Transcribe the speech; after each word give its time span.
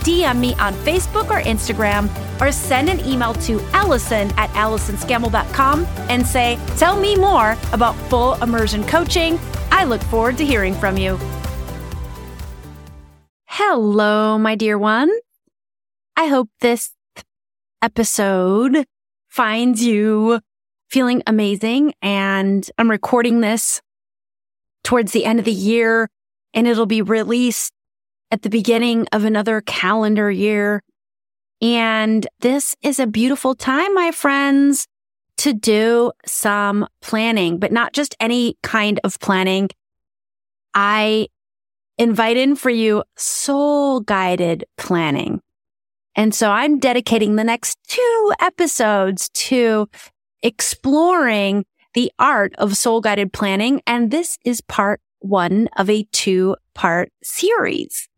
DM 0.00 0.38
me 0.38 0.54
on 0.54 0.74
Facebook 0.74 1.30
or 1.30 1.40
Instagram 1.42 2.08
or 2.40 2.52
send 2.52 2.88
an 2.88 3.00
email 3.06 3.34
to 3.34 3.60
Allison 3.72 4.30
at 4.36 4.50
AllisonScammell.com 4.50 5.86
and 6.08 6.26
say, 6.26 6.58
Tell 6.76 6.98
me 6.98 7.16
more 7.16 7.56
about 7.72 7.94
full 8.08 8.34
immersion 8.42 8.84
coaching. 8.86 9.38
I 9.70 9.84
look 9.84 10.02
forward 10.02 10.38
to 10.38 10.44
hearing 10.44 10.74
from 10.74 10.96
you. 10.96 11.18
Hello, 13.46 14.38
my 14.38 14.54
dear 14.54 14.78
one. 14.78 15.10
I 16.16 16.26
hope 16.26 16.48
this 16.60 16.92
episode 17.82 18.84
finds 19.28 19.82
you 19.82 20.40
feeling 20.88 21.22
amazing. 21.26 21.94
And 22.02 22.68
I'm 22.78 22.90
recording 22.90 23.40
this 23.40 23.80
towards 24.82 25.12
the 25.12 25.24
end 25.24 25.38
of 25.38 25.44
the 25.44 25.52
year 25.52 26.08
and 26.52 26.66
it'll 26.66 26.86
be 26.86 27.02
released 27.02 27.72
at 28.30 28.42
the 28.42 28.50
beginning 28.50 29.06
of 29.12 29.24
another 29.24 29.60
calendar 29.60 30.30
year. 30.30 30.82
And 31.62 32.26
this 32.40 32.76
is 32.82 32.98
a 32.98 33.06
beautiful 33.06 33.54
time, 33.54 33.94
my 33.94 34.10
friends, 34.10 34.86
to 35.38 35.52
do 35.52 36.12
some 36.26 36.86
planning, 37.00 37.58
but 37.58 37.72
not 37.72 37.92
just 37.92 38.14
any 38.20 38.56
kind 38.62 39.00
of 39.04 39.18
planning. 39.20 39.70
I 40.74 41.28
invite 41.98 42.36
in 42.36 42.56
for 42.56 42.70
you 42.70 43.04
soul 43.16 44.00
guided 44.00 44.64
planning. 44.76 45.40
And 46.14 46.34
so 46.34 46.50
I'm 46.50 46.78
dedicating 46.78 47.36
the 47.36 47.44
next 47.44 47.78
two 47.88 48.32
episodes 48.40 49.30
to 49.30 49.88
exploring 50.42 51.64
the 51.94 52.12
art 52.18 52.54
of 52.58 52.76
soul 52.76 53.00
guided 53.00 53.32
planning. 53.32 53.80
And 53.86 54.10
this 54.10 54.36
is 54.44 54.60
part 54.60 55.00
one 55.20 55.68
of 55.76 55.88
a 55.88 56.04
two 56.12 56.56
part 56.74 57.10
series. 57.22 58.09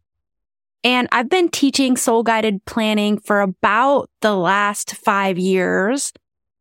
And 0.84 1.08
I've 1.12 1.28
been 1.28 1.48
teaching 1.48 1.96
soul 1.96 2.22
guided 2.22 2.64
planning 2.64 3.18
for 3.18 3.40
about 3.40 4.10
the 4.20 4.34
last 4.34 4.96
five 4.96 5.38
years. 5.38 6.12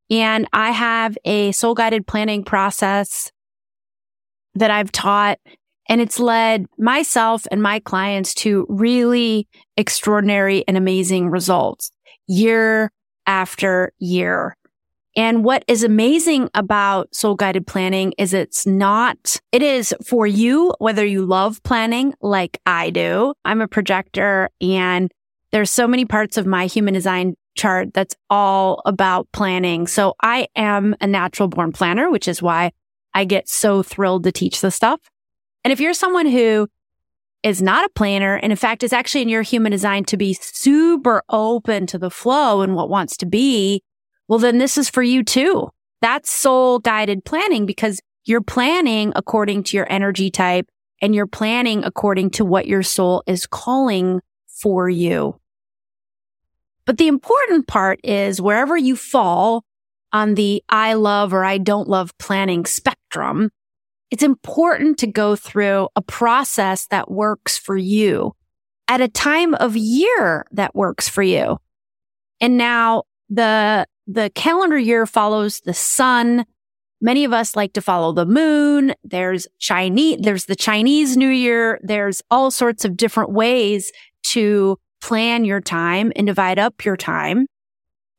And 0.09 0.47
I 0.53 0.71
have 0.71 1.17
a 1.25 1.51
soul 1.53 1.73
guided 1.73 2.05
planning 2.05 2.43
process 2.43 3.31
that 4.55 4.69
I've 4.69 4.91
taught 4.91 5.39
and 5.91 5.99
it's 5.99 6.19
led 6.19 6.67
myself 6.77 7.45
and 7.51 7.61
my 7.61 7.79
clients 7.79 8.33
to 8.35 8.65
really 8.69 9.47
extraordinary 9.75 10.63
and 10.67 10.77
amazing 10.77 11.29
results 11.29 11.91
year 12.27 12.91
after 13.25 13.91
year. 13.99 14.55
And 15.15 15.43
what 15.43 15.65
is 15.67 15.83
amazing 15.83 16.49
about 16.53 17.13
soul 17.13 17.35
guided 17.35 17.67
planning 17.67 18.13
is 18.17 18.33
it's 18.33 18.65
not, 18.65 19.39
it 19.51 19.61
is 19.61 19.93
for 20.05 20.25
you, 20.25 20.73
whether 20.79 21.05
you 21.05 21.25
love 21.25 21.61
planning 21.63 22.13
like 22.21 22.59
I 22.65 22.91
do. 22.91 23.33
I'm 23.43 23.61
a 23.61 23.67
projector 23.67 24.49
and 24.61 25.11
there's 25.51 25.69
so 25.69 25.85
many 25.85 26.05
parts 26.05 26.37
of 26.37 26.45
my 26.45 26.65
human 26.65 26.93
design 26.93 27.35
chart 27.57 27.93
that's 27.93 28.15
all 28.29 28.81
about 28.85 29.27
planning. 29.33 29.85
So 29.85 30.13
I 30.21 30.47
am 30.55 30.95
a 31.01 31.07
natural 31.07 31.49
born 31.49 31.73
planner, 31.73 32.09
which 32.09 32.29
is 32.29 32.41
why 32.41 32.71
I 33.13 33.25
get 33.25 33.49
so 33.49 33.83
thrilled 33.83 34.23
to 34.23 34.31
teach 34.31 34.61
this 34.61 34.75
stuff. 34.75 35.01
And 35.65 35.73
if 35.73 35.81
you're 35.81 35.93
someone 35.93 36.25
who 36.25 36.69
is 37.43 37.61
not 37.61 37.83
a 37.83 37.89
planner 37.89 38.35
and 38.35 38.53
in 38.53 38.57
fact 38.57 38.83
is 38.83 38.93
actually 38.93 39.23
in 39.23 39.29
your 39.29 39.41
human 39.41 39.71
design 39.71 40.05
to 40.05 40.15
be 40.15 40.33
super 40.33 41.23
open 41.29 41.87
to 41.87 41.97
the 41.97 42.11
flow 42.11 42.61
and 42.61 42.75
what 42.75 42.89
wants 42.89 43.17
to 43.17 43.25
be, 43.25 43.83
well, 44.31 44.39
then 44.39 44.59
this 44.59 44.77
is 44.77 44.89
for 44.89 45.03
you 45.03 45.25
too. 45.25 45.67
That's 46.01 46.31
soul 46.31 46.79
guided 46.79 47.25
planning 47.25 47.65
because 47.65 47.99
you're 48.23 48.39
planning 48.39 49.11
according 49.13 49.63
to 49.63 49.75
your 49.75 49.91
energy 49.91 50.31
type 50.31 50.69
and 51.01 51.13
you're 51.13 51.27
planning 51.27 51.83
according 51.83 52.29
to 52.29 52.45
what 52.45 52.65
your 52.65 52.81
soul 52.81 53.23
is 53.27 53.45
calling 53.45 54.21
for 54.47 54.89
you. 54.89 55.37
But 56.85 56.97
the 56.97 57.09
important 57.09 57.67
part 57.67 57.99
is 58.05 58.41
wherever 58.41 58.77
you 58.77 58.95
fall 58.95 59.65
on 60.13 60.35
the 60.35 60.63
I 60.69 60.93
love 60.93 61.33
or 61.33 61.43
I 61.43 61.57
don't 61.57 61.89
love 61.89 62.17
planning 62.17 62.65
spectrum, 62.65 63.49
it's 64.11 64.23
important 64.23 64.97
to 64.99 65.07
go 65.07 65.35
through 65.35 65.89
a 65.97 66.01
process 66.01 66.87
that 66.87 67.11
works 67.11 67.57
for 67.57 67.75
you 67.75 68.31
at 68.87 69.01
a 69.01 69.09
time 69.09 69.55
of 69.55 69.75
year 69.75 70.45
that 70.53 70.73
works 70.73 71.09
for 71.09 71.21
you. 71.21 71.57
And 72.39 72.57
now 72.57 73.03
the 73.29 73.85
the 74.11 74.31
calendar 74.35 74.77
year 74.77 75.05
follows 75.05 75.61
the 75.61 75.73
sun. 75.73 76.45
Many 76.99 77.23
of 77.23 77.33
us 77.33 77.55
like 77.55 77.73
to 77.73 77.81
follow 77.81 78.11
the 78.11 78.25
moon. 78.25 78.93
There's 79.03 79.47
Chinese, 79.59 80.19
there's 80.21 80.45
the 80.45 80.55
Chinese 80.55 81.15
New 81.17 81.29
Year. 81.29 81.79
There's 81.81 82.21
all 82.29 82.51
sorts 82.51 82.85
of 82.85 82.97
different 82.97 83.31
ways 83.31 83.91
to 84.27 84.77
plan 85.01 85.45
your 85.45 85.61
time 85.61 86.11
and 86.15 86.27
divide 86.27 86.59
up 86.59 86.85
your 86.85 86.97
time. 86.97 87.47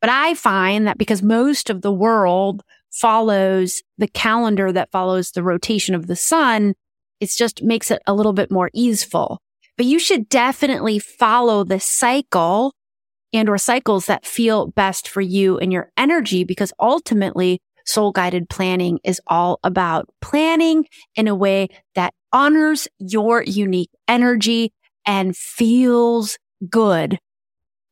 But 0.00 0.10
I 0.10 0.34
find 0.34 0.86
that 0.86 0.98
because 0.98 1.22
most 1.22 1.70
of 1.70 1.82
the 1.82 1.92
world 1.92 2.62
follows 2.90 3.82
the 3.98 4.08
calendar 4.08 4.72
that 4.72 4.90
follows 4.90 5.30
the 5.30 5.44
rotation 5.44 5.94
of 5.94 6.06
the 6.06 6.16
sun, 6.16 6.74
it 7.20 7.30
just 7.36 7.62
makes 7.62 7.90
it 7.90 8.02
a 8.06 8.14
little 8.14 8.32
bit 8.32 8.50
more 8.50 8.70
easeful. 8.74 9.38
But 9.76 9.86
you 9.86 9.98
should 9.98 10.28
definitely 10.28 10.98
follow 10.98 11.64
the 11.64 11.80
cycle 11.80 12.72
and 13.32 13.48
or 13.48 13.58
cycles 13.58 14.06
that 14.06 14.26
feel 14.26 14.68
best 14.68 15.08
for 15.08 15.20
you 15.20 15.58
and 15.58 15.72
your 15.72 15.90
energy 15.96 16.44
because 16.44 16.72
ultimately 16.78 17.60
soul 17.84 18.12
guided 18.12 18.48
planning 18.48 18.98
is 19.04 19.20
all 19.26 19.58
about 19.64 20.08
planning 20.20 20.86
in 21.16 21.28
a 21.28 21.34
way 21.34 21.68
that 21.94 22.14
honors 22.32 22.88
your 22.98 23.42
unique 23.42 23.90
energy 24.08 24.72
and 25.06 25.36
feels 25.36 26.38
good. 26.68 27.18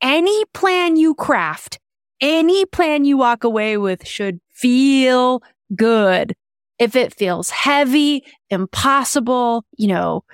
Any 0.00 0.44
plan 0.54 0.96
you 0.96 1.14
craft, 1.14 1.78
any 2.20 2.64
plan 2.66 3.04
you 3.04 3.16
walk 3.16 3.44
away 3.44 3.76
with 3.76 4.06
should 4.06 4.40
feel 4.52 5.42
good. 5.74 6.34
If 6.78 6.96
it 6.96 7.14
feels 7.14 7.50
heavy, 7.50 8.24
impossible, 8.48 9.64
you 9.76 9.88
know, 9.88 10.24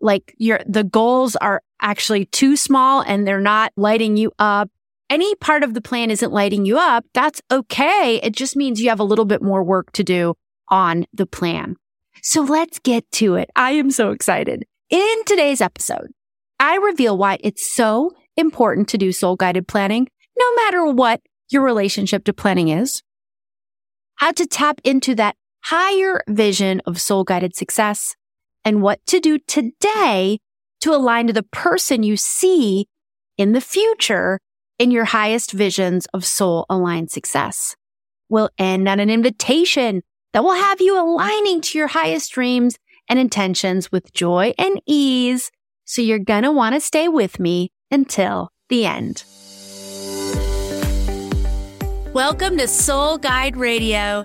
like 0.00 0.34
your, 0.38 0.60
the 0.66 0.84
goals 0.84 1.36
are 1.36 1.62
actually 1.80 2.26
too 2.26 2.56
small 2.56 3.02
and 3.02 3.26
they're 3.26 3.40
not 3.40 3.72
lighting 3.76 4.16
you 4.16 4.32
up. 4.38 4.70
Any 5.08 5.34
part 5.36 5.62
of 5.62 5.74
the 5.74 5.80
plan 5.80 6.10
isn't 6.10 6.32
lighting 6.32 6.64
you 6.64 6.78
up. 6.78 7.04
That's 7.14 7.42
okay. 7.50 8.20
It 8.22 8.34
just 8.34 8.56
means 8.56 8.80
you 8.80 8.90
have 8.90 9.00
a 9.00 9.04
little 9.04 9.24
bit 9.24 9.42
more 9.42 9.62
work 9.62 9.92
to 9.92 10.04
do 10.04 10.34
on 10.68 11.06
the 11.12 11.26
plan. 11.26 11.76
So 12.22 12.42
let's 12.42 12.78
get 12.78 13.10
to 13.12 13.34
it. 13.34 13.50
I 13.56 13.72
am 13.72 13.90
so 13.90 14.10
excited. 14.10 14.66
In 14.90 15.24
today's 15.24 15.60
episode, 15.60 16.08
I 16.58 16.76
reveal 16.76 17.16
why 17.16 17.38
it's 17.40 17.74
so 17.74 18.12
important 18.36 18.88
to 18.88 18.98
do 18.98 19.12
soul 19.12 19.36
guided 19.36 19.66
planning, 19.66 20.08
no 20.38 20.54
matter 20.56 20.84
what 20.86 21.20
your 21.48 21.62
relationship 21.62 22.24
to 22.24 22.32
planning 22.32 22.68
is, 22.68 23.02
how 24.16 24.32
to 24.32 24.46
tap 24.46 24.80
into 24.84 25.14
that 25.14 25.36
higher 25.64 26.22
vision 26.28 26.80
of 26.86 27.00
soul 27.00 27.24
guided 27.24 27.56
success, 27.56 28.14
and 28.64 28.82
what 28.82 29.04
to 29.06 29.20
do 29.20 29.38
today 29.38 30.38
to 30.80 30.94
align 30.94 31.26
to 31.26 31.32
the 31.32 31.42
person 31.42 32.02
you 32.02 32.16
see 32.16 32.86
in 33.36 33.52
the 33.52 33.60
future 33.60 34.38
in 34.78 34.90
your 34.90 35.04
highest 35.04 35.52
visions 35.52 36.06
of 36.14 36.24
soul 36.24 36.66
aligned 36.70 37.10
success. 37.10 37.76
We'll 38.28 38.50
end 38.58 38.88
on 38.88 39.00
an 39.00 39.10
invitation 39.10 40.02
that 40.32 40.44
will 40.44 40.54
have 40.54 40.80
you 40.80 40.98
aligning 40.98 41.60
to 41.60 41.78
your 41.78 41.88
highest 41.88 42.32
dreams 42.32 42.78
and 43.08 43.18
intentions 43.18 43.90
with 43.90 44.12
joy 44.12 44.54
and 44.56 44.80
ease. 44.86 45.50
So 45.84 46.00
you're 46.00 46.18
going 46.18 46.44
to 46.44 46.52
want 46.52 46.74
to 46.74 46.80
stay 46.80 47.08
with 47.08 47.40
me 47.40 47.72
until 47.90 48.50
the 48.68 48.86
end. 48.86 49.24
Welcome 52.14 52.56
to 52.58 52.66
Soul 52.66 53.18
Guide 53.18 53.56
Radio 53.56 54.24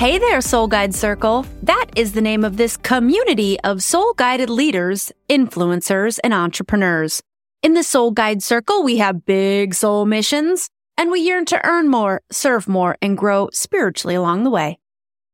Hey 0.00 0.16
there, 0.16 0.40
Soul 0.40 0.66
Guide 0.66 0.94
Circle. 0.94 1.44
That 1.62 1.88
is 1.94 2.12
the 2.12 2.22
name 2.22 2.42
of 2.42 2.56
this 2.56 2.78
community 2.78 3.60
of 3.60 3.82
soul 3.82 4.14
guided 4.14 4.48
leaders, 4.48 5.12
influencers, 5.28 6.18
and 6.24 6.32
entrepreneurs. 6.32 7.22
In 7.62 7.74
the 7.74 7.82
Soul 7.82 8.10
Guide 8.10 8.42
Circle, 8.42 8.82
we 8.82 8.96
have 8.96 9.26
big 9.26 9.74
soul 9.74 10.06
missions 10.06 10.70
and 10.96 11.10
we 11.10 11.20
yearn 11.20 11.44
to 11.44 11.62
earn 11.66 11.90
more, 11.90 12.22
serve 12.32 12.66
more, 12.66 12.96
and 13.02 13.14
grow 13.14 13.50
spiritually 13.52 14.14
along 14.14 14.44
the 14.44 14.50
way. 14.50 14.78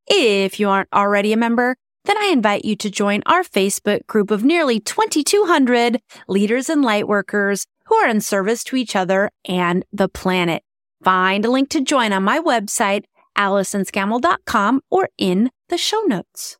If 0.05 0.59
you 0.59 0.67
aren't 0.67 0.91
already 0.91 1.31
a 1.31 1.37
member, 1.37 1.77
then 2.03 2.17
I 2.17 2.25
invite 2.25 2.65
you 2.65 2.75
to 2.75 2.91
join 2.91 3.23
our 3.25 3.43
Facebook 3.43 4.05
group 4.05 4.31
of 4.31 4.43
nearly 4.43 4.81
2,200 4.81 6.01
leaders 6.27 6.69
and 6.69 6.83
lightworkers 6.83 7.67
who 7.85 7.95
are 7.95 8.09
in 8.09 8.19
service 8.19 8.65
to 8.65 8.75
each 8.75 8.97
other 8.97 9.31
and 9.45 9.85
the 9.93 10.09
planet. 10.09 10.61
Find 11.05 11.45
a 11.45 11.49
link 11.49 11.69
to 11.69 11.79
join 11.79 12.11
on 12.11 12.23
my 12.23 12.39
website, 12.39 13.05
AllisonScammell.com 13.37 14.81
or 14.89 15.09
in 15.17 15.49
the 15.69 15.77
show 15.77 16.01
notes. 16.01 16.57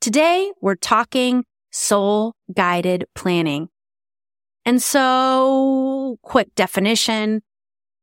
Today 0.00 0.52
we're 0.60 0.74
talking 0.74 1.44
soul 1.70 2.34
guided 2.54 3.04
planning. 3.14 3.68
And 4.64 4.82
so 4.82 6.18
quick 6.22 6.54
definition. 6.54 7.42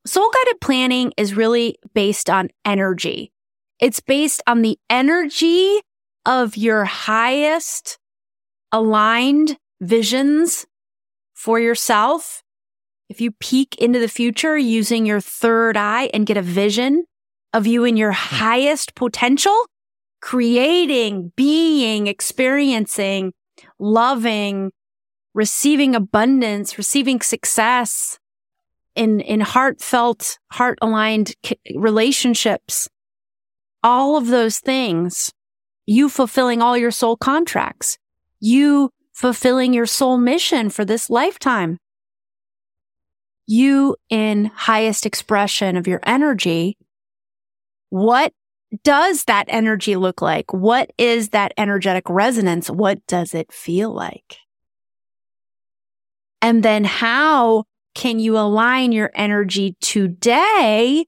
Soul 0.06 0.30
guided 0.34 0.62
planning 0.62 1.14
is 1.18 1.36
really 1.36 1.78
based 1.94 2.30
on 2.30 2.50
energy. 2.66 3.32
It's 3.80 4.00
based 4.00 4.42
on 4.48 4.62
the 4.62 4.78
energy 4.90 5.80
of 6.26 6.58
your 6.58 6.86
highest 6.86 7.98
aligned 8.72 9.58
visions 9.82 10.66
for 11.34 11.60
yourself. 11.60 12.44
If 13.08 13.22
you 13.22 13.32
peek 13.32 13.76
into 13.76 14.00
the 14.00 14.08
future 14.08 14.58
using 14.58 15.06
your 15.06 15.22
third 15.22 15.78
eye 15.78 16.10
and 16.14 16.26
get 16.26 16.38
a 16.38 16.42
vision 16.42 17.06
of 17.54 17.68
you 17.68 17.84
in 17.84 17.98
your 17.98 18.12
hmm. 18.12 18.36
highest 18.36 18.96
potential, 18.96 19.66
creating, 20.22 21.32
being, 21.36 22.08
experiencing, 22.08 23.34
loving, 23.78 24.72
receiving 25.34 25.96
abundance, 25.96 26.78
receiving 26.78 27.22
success 27.22 28.20
in, 28.96 29.20
in 29.22 29.40
heartfelt, 29.40 30.38
heart 30.52 30.78
aligned 30.82 31.36
relationships. 31.76 32.90
All 33.82 34.18
of 34.18 34.28
those 34.28 34.60
things, 34.60 35.32
you 35.86 36.10
fulfilling 36.10 36.62
all 36.62 36.78
your 36.78 36.92
soul 36.92 37.16
contracts, 37.16 37.98
you 38.40 38.90
fulfilling 39.14 39.74
your 39.74 39.86
soul 39.86 40.18
mission 40.18 40.70
for 40.70 40.84
this 40.84 41.10
lifetime. 41.10 41.78
You 43.48 43.96
in 44.10 44.46
highest 44.54 45.06
expression 45.06 45.78
of 45.78 45.88
your 45.88 46.02
energy 46.06 46.78
what 47.90 48.34
does 48.84 49.24
that 49.26 49.46
energy 49.48 49.96
look 49.96 50.22
like? 50.22 50.54
What 50.54 50.92
is 50.98 51.30
that 51.30 51.54
energetic 51.58 52.10
resonance? 52.10 52.70
What 52.70 53.06
does 53.08 53.34
it 53.34 53.52
feel 53.52 53.92
like? 53.92 54.38
And 56.42 56.64
then 56.64 56.84
how 56.86 57.66
can 57.96 58.20
you 58.20 58.38
align 58.38 58.92
your 58.92 59.12
energy 59.16 59.76
today 59.82 61.06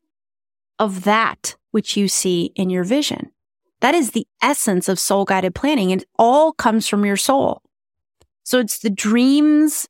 of 0.79 1.03
that 1.03 1.55
which 1.71 1.95
you 1.95 2.07
see 2.07 2.51
in 2.55 2.69
your 2.69 2.83
vision? 2.83 3.31
That 3.81 3.95
is 3.95 4.11
the 4.11 4.27
essence 4.41 4.89
of 4.89 4.99
soul 4.99 5.25
guided 5.25 5.55
planning. 5.55 5.91
It 5.91 6.03
all 6.17 6.53
comes 6.53 6.87
from 6.87 7.05
your 7.05 7.17
soul. 7.17 7.61
So 8.43 8.59
it's 8.59 8.79
the 8.79 8.89
dreams 8.89 9.87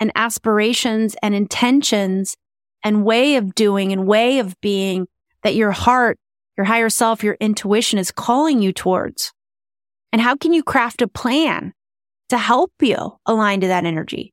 and 0.00 0.10
aspirations 0.14 1.16
and 1.22 1.34
intentions 1.34 2.36
and 2.82 3.04
way 3.04 3.36
of 3.36 3.54
doing 3.54 3.92
and 3.92 4.06
way 4.06 4.38
of 4.38 4.60
being 4.60 5.06
that 5.42 5.54
your 5.54 5.72
heart, 5.72 6.18
your 6.56 6.64
higher 6.64 6.88
self, 6.88 7.22
your 7.22 7.36
intuition 7.40 7.98
is 7.98 8.10
calling 8.10 8.62
you 8.62 8.72
towards? 8.72 9.32
And 10.12 10.20
how 10.20 10.36
can 10.36 10.52
you 10.52 10.62
craft 10.62 11.02
a 11.02 11.08
plan 11.08 11.72
to 12.28 12.38
help 12.38 12.72
you 12.80 13.16
align 13.26 13.60
to 13.60 13.68
that 13.68 13.84
energy? 13.84 14.32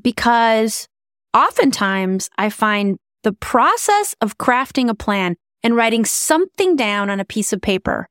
Because 0.00 0.88
oftentimes 1.34 2.30
I 2.38 2.48
find 2.48 2.98
the 3.22 3.32
process 3.32 4.14
of 4.20 4.38
crafting 4.38 4.88
a 4.88 4.94
plan 4.94 5.36
and 5.62 5.76
writing 5.76 6.04
something 6.04 6.76
down 6.76 7.10
on 7.10 7.20
a 7.20 7.24
piece 7.24 7.52
of 7.52 7.60
paper, 7.60 8.08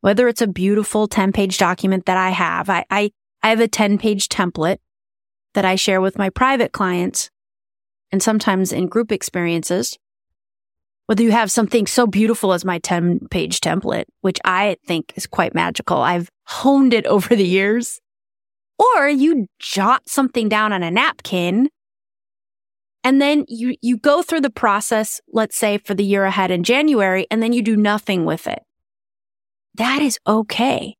whether 0.00 0.28
it's 0.28 0.40
a 0.40 0.46
beautiful 0.46 1.08
10 1.08 1.32
page 1.32 1.58
document 1.58 2.06
that 2.06 2.16
I 2.16 2.30
have, 2.30 2.70
I, 2.70 2.84
I, 2.90 3.10
I 3.42 3.50
have 3.50 3.60
a 3.60 3.68
10 3.68 3.98
page 3.98 4.28
template 4.28 4.78
that 5.54 5.64
I 5.64 5.74
share 5.74 6.00
with 6.00 6.16
my 6.16 6.30
private 6.30 6.72
clients 6.72 7.30
and 8.12 8.22
sometimes 8.22 8.72
in 8.72 8.86
group 8.86 9.12
experiences 9.12 9.98
whether 11.10 11.24
you 11.24 11.32
have 11.32 11.50
something 11.50 11.88
so 11.88 12.06
beautiful 12.06 12.52
as 12.52 12.64
my 12.64 12.78
10 12.78 13.26
page 13.32 13.58
template, 13.58 14.04
which 14.20 14.38
I 14.44 14.76
think 14.86 15.12
is 15.16 15.26
quite 15.26 15.56
magical. 15.56 15.96
I've 15.96 16.30
honed 16.44 16.94
it 16.94 17.04
over 17.14 17.34
the 17.34 17.44
years. 17.44 18.00
Or 18.78 19.08
you 19.08 19.48
jot 19.58 20.08
something 20.08 20.48
down 20.48 20.72
on 20.72 20.84
a 20.84 20.90
napkin 20.90 21.68
and 23.02 23.20
then 23.20 23.44
you, 23.48 23.74
you 23.82 23.96
go 23.96 24.22
through 24.22 24.42
the 24.42 24.50
process, 24.50 25.20
let's 25.32 25.56
say 25.56 25.78
for 25.78 25.94
the 25.94 26.04
year 26.04 26.26
ahead 26.26 26.52
in 26.52 26.62
January, 26.62 27.26
and 27.28 27.42
then 27.42 27.52
you 27.52 27.62
do 27.62 27.76
nothing 27.76 28.24
with 28.24 28.46
it. 28.46 28.62
That 29.74 30.02
is 30.02 30.16
okay. 30.28 30.94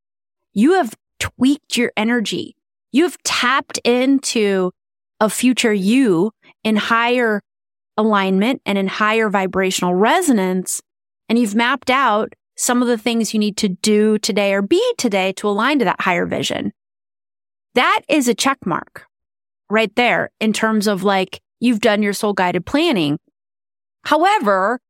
You 0.53 0.73
have 0.73 0.97
tweaked 1.21 1.77
your 1.77 1.93
energy. 1.97 2.57
You 2.91 3.05
have 3.05 3.17
tapped 3.23 3.79
into 3.85 4.73
a 5.21 5.31
future 5.31 5.73
you 5.73 6.33
in 6.65 6.77
higher 6.77 7.43
alignment 7.97 8.63
and 8.65 8.79
in 8.79 8.87
higher 8.87 9.29
vibrational 9.29 9.95
resonance. 9.95 10.81
And 11.29 11.39
you've 11.39 11.55
mapped 11.55 11.91
out 11.91 12.33
some 12.57 12.83
of 12.83 12.89
the 12.89 12.99
things 12.99 13.33
you 13.33 13.41
need 13.41 13.57
to 13.59 13.69
do 13.69 14.19
today 14.19 14.53
or 14.53 14.63
be 14.63 14.83
today 14.99 15.33
to 15.33 15.49
align 15.49 15.79
to 15.79 15.85
that 15.85 16.01
higher 16.01 16.27
vision. 16.27 16.73
That 17.75 18.03
is 18.09 18.29
a 18.29 18.35
check 18.35 18.59
mark 18.67 19.07
right 19.71 19.95
there 19.95 20.31
in 20.41 20.53
terms 20.53 20.87
of 20.87 21.05
like 21.05 21.41
you've 21.61 21.81
done 21.81 22.03
your 22.03 22.13
soul 22.13 22.33
guided 22.33 22.67
planning. 22.67 23.19
However, 24.05 24.81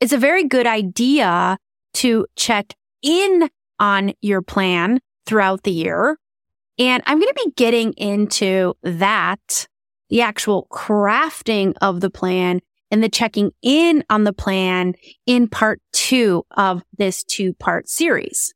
it's 0.00 0.12
a 0.12 0.18
very 0.18 0.44
good 0.44 0.66
idea 0.66 1.58
to 1.94 2.26
check 2.36 2.74
in 3.02 3.48
on 3.78 4.12
your 4.20 4.42
plan 4.42 5.00
throughout 5.26 5.62
the 5.62 5.70
year. 5.70 6.18
And 6.78 7.02
I'm 7.06 7.18
going 7.18 7.32
to 7.32 7.44
be 7.44 7.52
getting 7.56 7.92
into 7.94 8.74
that 8.82 9.66
the 10.10 10.20
actual 10.20 10.66
crafting 10.70 11.74
of 11.80 12.00
the 12.00 12.10
plan 12.10 12.60
and 12.90 13.02
the 13.02 13.08
checking 13.08 13.52
in 13.62 14.04
on 14.10 14.24
the 14.24 14.32
plan 14.32 14.94
in 15.24 15.48
part 15.48 15.80
two 15.92 16.44
of 16.56 16.82
this 16.98 17.22
two 17.22 17.54
part 17.54 17.88
series. 17.88 18.52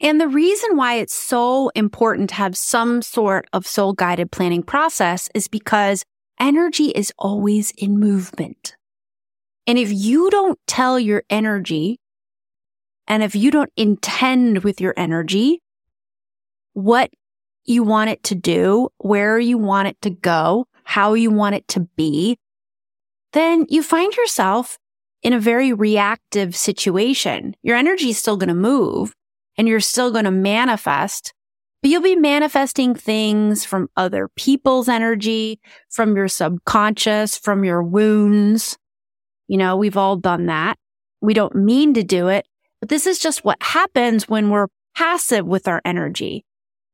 And 0.00 0.20
the 0.20 0.28
reason 0.28 0.76
why 0.76 0.96
it's 0.96 1.14
so 1.14 1.70
important 1.70 2.28
to 2.30 2.34
have 2.34 2.56
some 2.56 3.00
sort 3.00 3.48
of 3.52 3.66
soul 3.66 3.94
guided 3.94 4.30
planning 4.30 4.62
process 4.62 5.30
is 5.34 5.48
because 5.48 6.04
energy 6.38 6.88
is 6.88 7.12
always 7.18 7.70
in 7.78 7.98
movement. 7.98 8.76
And 9.66 9.78
if 9.78 9.90
you 9.90 10.28
don't 10.30 10.58
tell 10.66 11.00
your 11.00 11.22
energy 11.30 11.98
and 13.08 13.22
if 13.22 13.34
you 13.34 13.50
don't 13.50 13.72
intend 13.76 14.64
with 14.64 14.80
your 14.80 14.92
energy 14.96 15.62
what 16.74 17.10
you 17.64 17.82
want 17.82 18.10
it 18.10 18.22
to 18.24 18.34
do, 18.34 18.90
where 18.98 19.38
you 19.38 19.56
want 19.56 19.88
it 19.88 20.00
to 20.02 20.10
go, 20.10 20.66
how 20.86 21.14
you 21.14 21.30
want 21.32 21.56
it 21.56 21.66
to 21.66 21.80
be, 21.96 22.38
then 23.32 23.66
you 23.68 23.82
find 23.82 24.14
yourself 24.16 24.78
in 25.20 25.32
a 25.32 25.40
very 25.40 25.72
reactive 25.72 26.54
situation. 26.54 27.56
Your 27.62 27.76
energy 27.76 28.10
is 28.10 28.18
still 28.18 28.36
going 28.36 28.48
to 28.48 28.54
move 28.54 29.12
and 29.58 29.66
you're 29.66 29.80
still 29.80 30.12
going 30.12 30.26
to 30.26 30.30
manifest, 30.30 31.34
but 31.82 31.90
you'll 31.90 32.02
be 32.02 32.14
manifesting 32.14 32.94
things 32.94 33.64
from 33.64 33.88
other 33.96 34.28
people's 34.36 34.88
energy, 34.88 35.58
from 35.90 36.14
your 36.14 36.28
subconscious, 36.28 37.36
from 37.36 37.64
your 37.64 37.82
wounds. 37.82 38.78
You 39.48 39.58
know, 39.58 39.76
we've 39.76 39.96
all 39.96 40.16
done 40.16 40.46
that. 40.46 40.78
We 41.20 41.34
don't 41.34 41.56
mean 41.56 41.94
to 41.94 42.04
do 42.04 42.28
it, 42.28 42.46
but 42.80 42.90
this 42.90 43.08
is 43.08 43.18
just 43.18 43.44
what 43.44 43.60
happens 43.60 44.28
when 44.28 44.50
we're 44.50 44.68
passive 44.94 45.44
with 45.44 45.66
our 45.66 45.82
energy. 45.84 46.44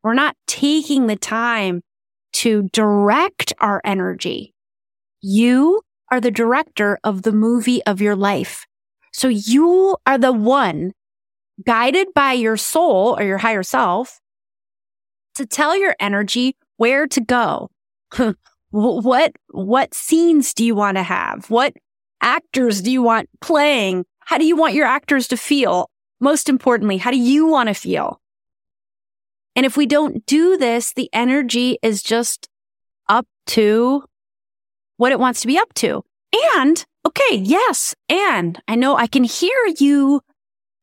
We're 0.03 0.15
not 0.15 0.35
taking 0.47 1.09
the 1.09 1.17
time 1.17 1.83
to 2.43 2.69
direct 2.73 3.53
our 3.61 3.81
energy. 3.85 4.53
You 5.21 5.83
are 6.11 6.21
the 6.21 6.33
director 6.33 6.99
of 7.05 7.23
the 7.23 7.31
movie 7.31 7.85
of 7.85 8.01
your 8.01 8.17
life. 8.17 8.67
So 9.13 9.29
you 9.29 9.97
are 10.09 10.19
the 10.19 10.33
one 10.33 10.91
guided 11.65 12.09
by 12.15 12.33
your 12.33 12.57
soul 12.57 13.17
or 13.17 13.23
your 13.23 13.39
higher 13.39 13.63
self 13.63 14.19
to 15.37 15.47
tell 15.47 15.77
your 15.77 15.95
energy 16.01 16.57
where 16.79 17.07
to 17.07 17.21
go. 17.21 17.71
what, 18.71 19.33
what 19.53 19.95
scenes 19.95 20.53
do 20.53 20.65
you 20.65 20.75
want 20.75 20.97
to 20.97 21.05
have? 21.05 21.49
What 21.49 21.75
actors 22.21 22.83
do 22.83 22.91
you 22.91 23.03
want 23.03 23.29
playing? 23.41 24.05
How 24.19 24.37
do 24.37 24.45
you 24.45 24.57
want 24.57 24.75
your 24.75 24.87
actors 24.87 25.29
to 25.29 25.37
feel? 25.37 25.89
Most 26.19 26.49
importantly, 26.49 26.97
how 26.97 27.13
do 27.13 27.19
you 27.19 27.47
want 27.47 27.69
to 27.69 27.75
feel? 27.75 28.21
And 29.55 29.67
if 29.67 29.77
we 29.77 29.87
don't 29.87 30.25
do 30.27 30.57
this, 30.57 30.93
the 30.93 31.11
energy 31.13 31.79
is 31.83 32.03
just 32.03 32.49
up 33.09 33.27
to 33.49 34.05
what 34.97 35.13
it 35.13 35.21
wants 35.21 35.41
to 35.43 35.47
be 35.47 35.59
up 35.59 35.75
to. 35.75 36.05
And 36.57 36.85
Okay. 37.07 37.37
Yes. 37.37 37.95
And 38.09 38.61
I 38.69 38.75
know 38.75 38.97
I 38.97 39.07
can 39.07 39.25
hear 39.25 39.57
you 39.79 40.21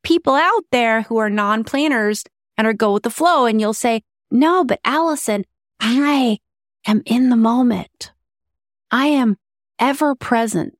people 0.03 0.33
out 0.33 0.65
there 0.71 1.03
who 1.03 1.17
are 1.17 1.29
non 1.29 1.63
planners 1.63 2.23
and 2.57 2.67
are 2.67 2.73
go 2.73 2.93
with 2.93 3.03
the 3.03 3.09
flow. 3.09 3.45
And 3.45 3.59
you'll 3.61 3.73
say, 3.73 4.01
no, 4.29 4.63
but 4.63 4.79
Allison, 4.83 5.45
I 5.79 6.39
am 6.85 7.01
in 7.05 7.29
the 7.29 7.37
moment. 7.37 8.11
I 8.91 9.07
am 9.07 9.37
ever 9.77 10.13
present 10.13 10.75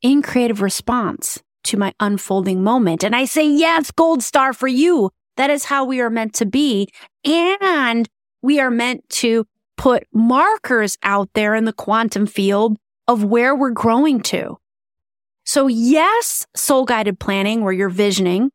in 0.00 0.22
creative 0.22 0.62
response 0.62 1.42
to 1.64 1.76
my 1.76 1.92
unfolding 1.98 2.62
moment. 2.62 3.02
And 3.04 3.14
I 3.14 3.24
say, 3.24 3.46
yes, 3.46 3.90
gold 3.90 4.22
star 4.22 4.52
for 4.52 4.68
you. 4.68 5.10
That 5.40 5.48
is 5.48 5.64
how 5.64 5.86
we 5.86 6.02
are 6.02 6.10
meant 6.10 6.34
to 6.34 6.44
be. 6.44 6.90
And 7.24 8.06
we 8.42 8.60
are 8.60 8.70
meant 8.70 9.08
to 9.08 9.46
put 9.78 10.06
markers 10.12 10.98
out 11.02 11.30
there 11.32 11.54
in 11.54 11.64
the 11.64 11.72
quantum 11.72 12.26
field 12.26 12.76
of 13.08 13.24
where 13.24 13.56
we're 13.56 13.70
growing 13.70 14.20
to. 14.24 14.58
So 15.46 15.66
yes, 15.66 16.46
soul 16.54 16.84
guided 16.84 17.18
planning 17.18 17.64
where 17.64 17.72
you're 17.72 17.88
visioning 17.88 18.50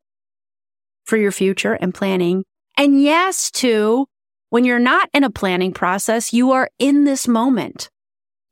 for 1.06 1.16
your 1.16 1.32
future 1.32 1.72
and 1.72 1.92
planning. 1.92 2.44
And 2.78 3.02
yes 3.02 3.50
to 3.62 4.06
when 4.50 4.64
you're 4.64 4.78
not 4.78 5.10
in 5.12 5.24
a 5.24 5.28
planning 5.28 5.72
process, 5.72 6.32
you 6.32 6.52
are 6.52 6.70
in 6.78 7.02
this 7.02 7.26
moment. 7.26 7.90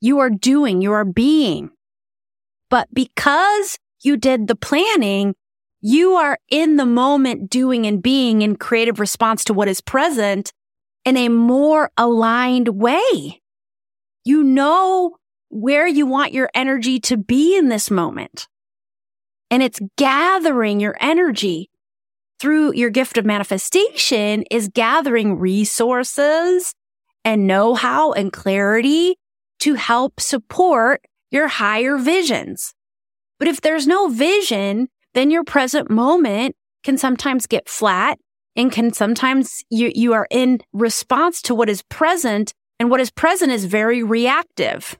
You 0.00 0.18
are 0.18 0.30
doing, 0.30 0.82
you 0.82 0.90
are 0.90 1.04
being. 1.04 1.70
But 2.68 2.88
because 2.92 3.78
you 4.02 4.16
did 4.16 4.48
the 4.48 4.56
planning, 4.56 5.36
you 5.86 6.14
are 6.14 6.38
in 6.48 6.76
the 6.76 6.86
moment 6.86 7.50
doing 7.50 7.86
and 7.86 8.02
being 8.02 8.40
in 8.40 8.56
creative 8.56 8.98
response 8.98 9.44
to 9.44 9.52
what 9.52 9.68
is 9.68 9.82
present 9.82 10.50
in 11.04 11.14
a 11.18 11.28
more 11.28 11.90
aligned 11.98 12.68
way. 12.68 13.42
You 14.24 14.42
know 14.42 15.16
where 15.50 15.86
you 15.86 16.06
want 16.06 16.32
your 16.32 16.48
energy 16.54 17.00
to 17.00 17.18
be 17.18 17.54
in 17.54 17.68
this 17.68 17.90
moment. 17.90 18.48
And 19.50 19.62
it's 19.62 19.78
gathering 19.98 20.80
your 20.80 20.96
energy 21.00 21.68
through 22.40 22.72
your 22.72 22.88
gift 22.88 23.18
of 23.18 23.26
manifestation 23.26 24.44
is 24.50 24.68
gathering 24.68 25.38
resources 25.38 26.72
and 27.26 27.46
know-how 27.46 28.12
and 28.12 28.32
clarity 28.32 29.16
to 29.60 29.74
help 29.74 30.18
support 30.18 31.04
your 31.30 31.48
higher 31.48 31.98
visions. 31.98 32.72
But 33.38 33.48
if 33.48 33.60
there's 33.60 33.86
no 33.86 34.08
vision, 34.08 34.88
then 35.14 35.30
your 35.30 35.44
present 35.44 35.90
moment 35.90 36.56
can 36.82 36.98
sometimes 36.98 37.46
get 37.46 37.68
flat 37.68 38.18
and 38.56 38.70
can 38.70 38.92
sometimes 38.92 39.64
you, 39.70 39.90
you 39.94 40.12
are 40.12 40.26
in 40.30 40.60
response 40.72 41.42
to 41.42 41.54
what 41.54 41.68
is 41.68 41.82
present 41.82 42.52
and 42.78 42.90
what 42.90 43.00
is 43.00 43.10
present 43.10 43.50
is 43.50 43.64
very 43.64 44.02
reactive, 44.02 44.98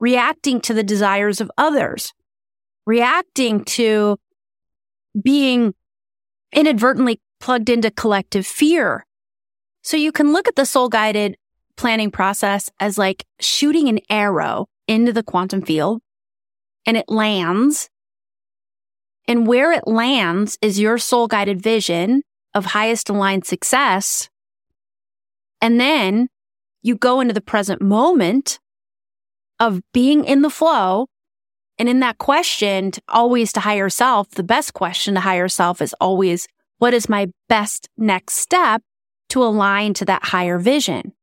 reacting 0.00 0.60
to 0.60 0.74
the 0.74 0.82
desires 0.82 1.40
of 1.40 1.50
others, 1.56 2.12
reacting 2.86 3.64
to 3.64 4.16
being 5.20 5.74
inadvertently 6.52 7.20
plugged 7.40 7.68
into 7.68 7.90
collective 7.90 8.46
fear. 8.46 9.06
So 9.82 9.96
you 9.96 10.12
can 10.12 10.32
look 10.32 10.48
at 10.48 10.56
the 10.56 10.66
soul 10.66 10.88
guided 10.88 11.36
planning 11.76 12.10
process 12.10 12.70
as 12.80 12.98
like 12.98 13.24
shooting 13.40 13.88
an 13.88 14.00
arrow 14.08 14.66
into 14.86 15.12
the 15.12 15.22
quantum 15.22 15.62
field 15.62 16.00
and 16.86 16.96
it 16.96 17.08
lands. 17.08 17.90
And 19.26 19.46
where 19.46 19.72
it 19.72 19.86
lands 19.86 20.58
is 20.60 20.78
your 20.78 20.98
soul 20.98 21.26
guided 21.26 21.60
vision 21.62 22.22
of 22.52 22.66
highest 22.66 23.08
aligned 23.08 23.46
success. 23.46 24.28
And 25.60 25.80
then 25.80 26.28
you 26.82 26.96
go 26.96 27.20
into 27.20 27.32
the 27.32 27.40
present 27.40 27.80
moment 27.80 28.58
of 29.58 29.80
being 29.92 30.24
in 30.24 30.42
the 30.42 30.50
flow. 30.50 31.06
And 31.78 31.88
in 31.88 32.00
that 32.00 32.18
question, 32.18 32.90
to 32.92 33.02
always 33.08 33.52
to 33.54 33.60
higher 33.60 33.88
self, 33.88 34.30
the 34.30 34.42
best 34.42 34.74
question 34.74 35.14
to 35.14 35.20
higher 35.20 35.48
self 35.48 35.80
is 35.80 35.94
always, 36.00 36.46
what 36.78 36.94
is 36.94 37.08
my 37.08 37.28
best 37.48 37.88
next 37.96 38.34
step 38.34 38.82
to 39.30 39.42
align 39.42 39.94
to 39.94 40.04
that 40.04 40.24
higher 40.24 40.58
vision? 40.58 41.14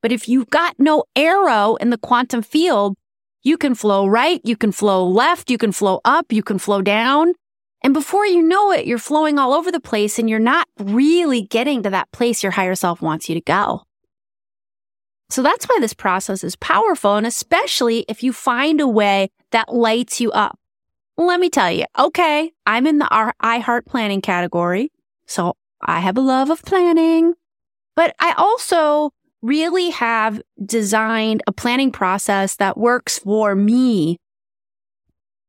But 0.00 0.12
if 0.12 0.28
you've 0.28 0.50
got 0.50 0.76
no 0.78 1.04
arrow 1.16 1.76
in 1.76 1.90
the 1.90 1.98
quantum 1.98 2.42
field, 2.42 2.96
you 3.42 3.56
can 3.56 3.74
flow 3.74 4.06
right, 4.06 4.40
you 4.44 4.56
can 4.56 4.72
flow 4.72 5.06
left, 5.06 5.50
you 5.50 5.58
can 5.58 5.72
flow 5.72 6.00
up, 6.04 6.32
you 6.32 6.42
can 6.42 6.58
flow 6.58 6.82
down. 6.82 7.34
And 7.82 7.92
before 7.92 8.26
you 8.26 8.42
know 8.42 8.70
it, 8.70 8.86
you're 8.86 8.98
flowing 8.98 9.38
all 9.38 9.52
over 9.52 9.72
the 9.72 9.80
place 9.80 10.18
and 10.18 10.30
you're 10.30 10.38
not 10.38 10.68
really 10.78 11.42
getting 11.42 11.82
to 11.82 11.90
that 11.90 12.10
place 12.12 12.42
your 12.42 12.52
higher 12.52 12.76
self 12.76 13.02
wants 13.02 13.28
you 13.28 13.34
to 13.34 13.40
go. 13.40 13.82
So 15.30 15.42
that's 15.42 15.64
why 15.64 15.78
this 15.80 15.94
process 15.94 16.44
is 16.44 16.56
powerful. 16.56 17.16
And 17.16 17.26
especially 17.26 18.04
if 18.08 18.22
you 18.22 18.32
find 18.32 18.80
a 18.80 18.86
way 18.86 19.30
that 19.50 19.72
lights 19.72 20.20
you 20.20 20.30
up. 20.32 20.58
Let 21.16 21.40
me 21.40 21.50
tell 21.50 21.70
you, 21.70 21.84
okay, 21.98 22.52
I'm 22.66 22.86
in 22.86 22.98
the 22.98 23.34
I 23.40 23.58
Heart 23.58 23.86
Planning 23.86 24.20
category. 24.20 24.90
So 25.26 25.54
I 25.80 26.00
have 26.00 26.16
a 26.16 26.20
love 26.20 26.50
of 26.50 26.62
planning, 26.62 27.34
but 27.96 28.14
I 28.18 28.32
also 28.36 29.12
really 29.42 29.90
have 29.90 30.40
designed 30.64 31.42
a 31.46 31.52
planning 31.52 31.90
process 31.90 32.56
that 32.56 32.78
works 32.78 33.18
for 33.18 33.54
me 33.54 34.18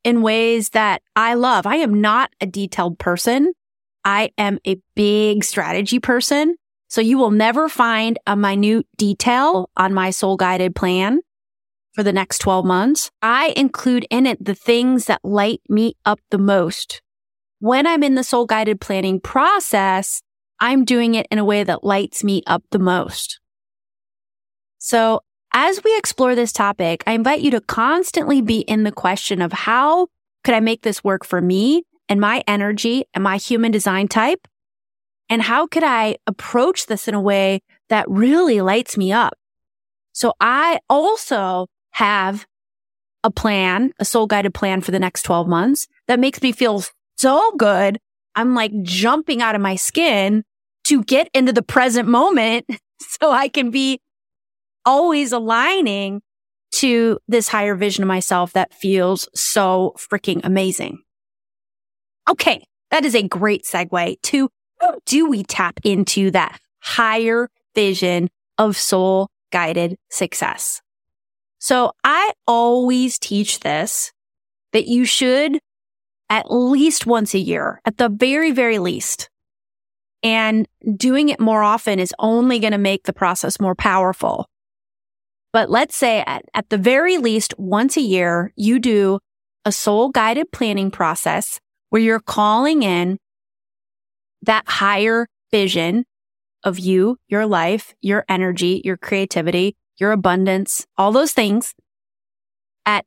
in 0.03 0.21
ways 0.21 0.69
that 0.69 1.01
I 1.15 1.35
love. 1.35 1.65
I 1.65 1.77
am 1.77 2.01
not 2.01 2.31
a 2.41 2.45
detailed 2.45 2.99
person. 2.99 3.53
I 4.03 4.31
am 4.37 4.59
a 4.67 4.77
big 4.95 5.43
strategy 5.43 5.99
person. 5.99 6.55
So 6.89 7.01
you 7.01 7.17
will 7.17 7.31
never 7.31 7.69
find 7.69 8.19
a 8.27 8.35
minute 8.35 8.85
detail 8.97 9.69
on 9.77 9.93
my 9.93 10.09
soul 10.09 10.35
guided 10.37 10.75
plan 10.75 11.21
for 11.93 12.03
the 12.03 12.13
next 12.13 12.39
12 12.39 12.65
months. 12.65 13.09
I 13.21 13.53
include 13.55 14.05
in 14.09 14.25
it 14.25 14.43
the 14.43 14.55
things 14.55 15.05
that 15.05 15.21
light 15.23 15.61
me 15.69 15.95
up 16.05 16.19
the 16.31 16.37
most. 16.37 17.01
When 17.59 17.87
I'm 17.87 18.03
in 18.03 18.15
the 18.15 18.23
soul 18.23 18.45
guided 18.45 18.81
planning 18.81 19.21
process, 19.21 20.21
I'm 20.59 20.83
doing 20.85 21.15
it 21.15 21.27
in 21.31 21.39
a 21.39 21.45
way 21.45 21.63
that 21.63 21.83
lights 21.83 22.23
me 22.23 22.43
up 22.45 22.63
the 22.71 22.79
most. 22.79 23.39
So 24.83 25.21
as 25.53 25.81
we 25.81 25.97
explore 25.97 26.35
this 26.35 26.51
topic, 26.51 27.05
I 27.07 27.13
invite 27.13 27.39
you 27.39 27.51
to 27.51 27.61
constantly 27.61 28.41
be 28.41 28.59
in 28.59 28.83
the 28.83 28.91
question 28.91 29.41
of 29.41 29.53
how 29.53 30.07
could 30.43 30.53
I 30.53 30.59
make 30.59 30.81
this 30.81 31.05
work 31.05 31.23
for 31.23 31.39
me 31.39 31.83
and 32.09 32.19
my 32.19 32.43
energy 32.47 33.05
and 33.13 33.23
my 33.23 33.37
human 33.37 33.71
design 33.71 34.09
type? 34.09 34.45
And 35.29 35.41
how 35.41 35.67
could 35.67 35.85
I 35.85 36.17
approach 36.27 36.87
this 36.87 37.07
in 37.07 37.13
a 37.13 37.21
way 37.21 37.61
that 37.87 38.09
really 38.09 38.59
lights 38.59 38.97
me 38.97 39.13
up? 39.13 39.37
So 40.11 40.33
I 40.41 40.81
also 40.89 41.67
have 41.91 42.45
a 43.23 43.31
plan, 43.31 43.93
a 43.99 44.05
soul 44.05 44.27
guided 44.27 44.53
plan 44.53 44.81
for 44.81 44.91
the 44.91 44.99
next 44.99 45.23
12 45.23 45.47
months 45.47 45.87
that 46.09 46.19
makes 46.19 46.41
me 46.41 46.51
feel 46.51 46.83
so 47.15 47.51
good. 47.55 47.99
I'm 48.35 48.53
like 48.53 48.73
jumping 48.81 49.41
out 49.41 49.55
of 49.55 49.61
my 49.61 49.77
skin 49.77 50.43
to 50.87 51.05
get 51.05 51.29
into 51.33 51.53
the 51.53 51.63
present 51.63 52.09
moment 52.09 52.65
so 52.99 53.31
I 53.31 53.47
can 53.47 53.71
be 53.71 54.01
always 54.85 55.31
aligning 55.31 56.21
to 56.73 57.19
this 57.27 57.47
higher 57.47 57.75
vision 57.75 58.03
of 58.03 58.07
myself 58.07 58.53
that 58.53 58.73
feels 58.73 59.27
so 59.35 59.93
freaking 59.97 60.41
amazing. 60.43 60.99
Okay. 62.29 62.65
That 62.91 63.05
is 63.05 63.15
a 63.15 63.27
great 63.27 63.65
segue 63.65 64.21
to 64.21 64.49
do 65.05 65.29
we 65.29 65.43
tap 65.43 65.79
into 65.83 66.31
that 66.31 66.59
higher 66.79 67.49
vision 67.75 68.29
of 68.57 68.77
soul 68.77 69.29
guided 69.51 69.97
success? 70.09 70.81
So 71.59 71.93
I 72.03 72.33
always 72.47 73.17
teach 73.17 73.61
this 73.61 74.11
that 74.73 74.87
you 74.87 75.05
should 75.05 75.59
at 76.29 76.51
least 76.51 77.05
once 77.05 77.33
a 77.33 77.39
year, 77.39 77.79
at 77.85 77.97
the 77.97 78.09
very, 78.09 78.51
very 78.51 78.79
least. 78.79 79.29
And 80.23 80.67
doing 80.95 81.29
it 81.29 81.39
more 81.39 81.63
often 81.63 81.99
is 81.99 82.13
only 82.17 82.59
going 82.59 82.71
to 82.71 82.77
make 82.77 83.03
the 83.03 83.13
process 83.13 83.59
more 83.59 83.75
powerful. 83.75 84.47
But 85.53 85.69
let's 85.69 85.95
say 85.95 86.23
at, 86.25 86.43
at 86.55 86.69
the 86.69 86.79
very 86.79 87.17
least 87.19 87.53
once 87.59 87.95
a 87.95 88.01
year, 88.01 88.51
you 88.55 88.79
do 88.79 89.19
a 89.63 89.71
soul 89.71 90.09
guided 90.09 90.51
planning 90.51 90.89
process 90.91 91.59
where 91.89 92.01
you're 92.01 92.19
calling 92.19 92.81
in 92.81 93.19
that 94.41 94.67
higher 94.67 95.27
vision 95.51 96.05
of 96.63 96.79
you, 96.79 97.17
your 97.27 97.45
life, 97.45 97.93
your 98.01 98.25
energy, 98.27 98.81
your 98.83 98.97
creativity, 98.97 99.75
your 99.97 100.11
abundance, 100.11 100.87
all 100.97 101.11
those 101.11 101.33
things 101.33 101.75
at 102.85 103.05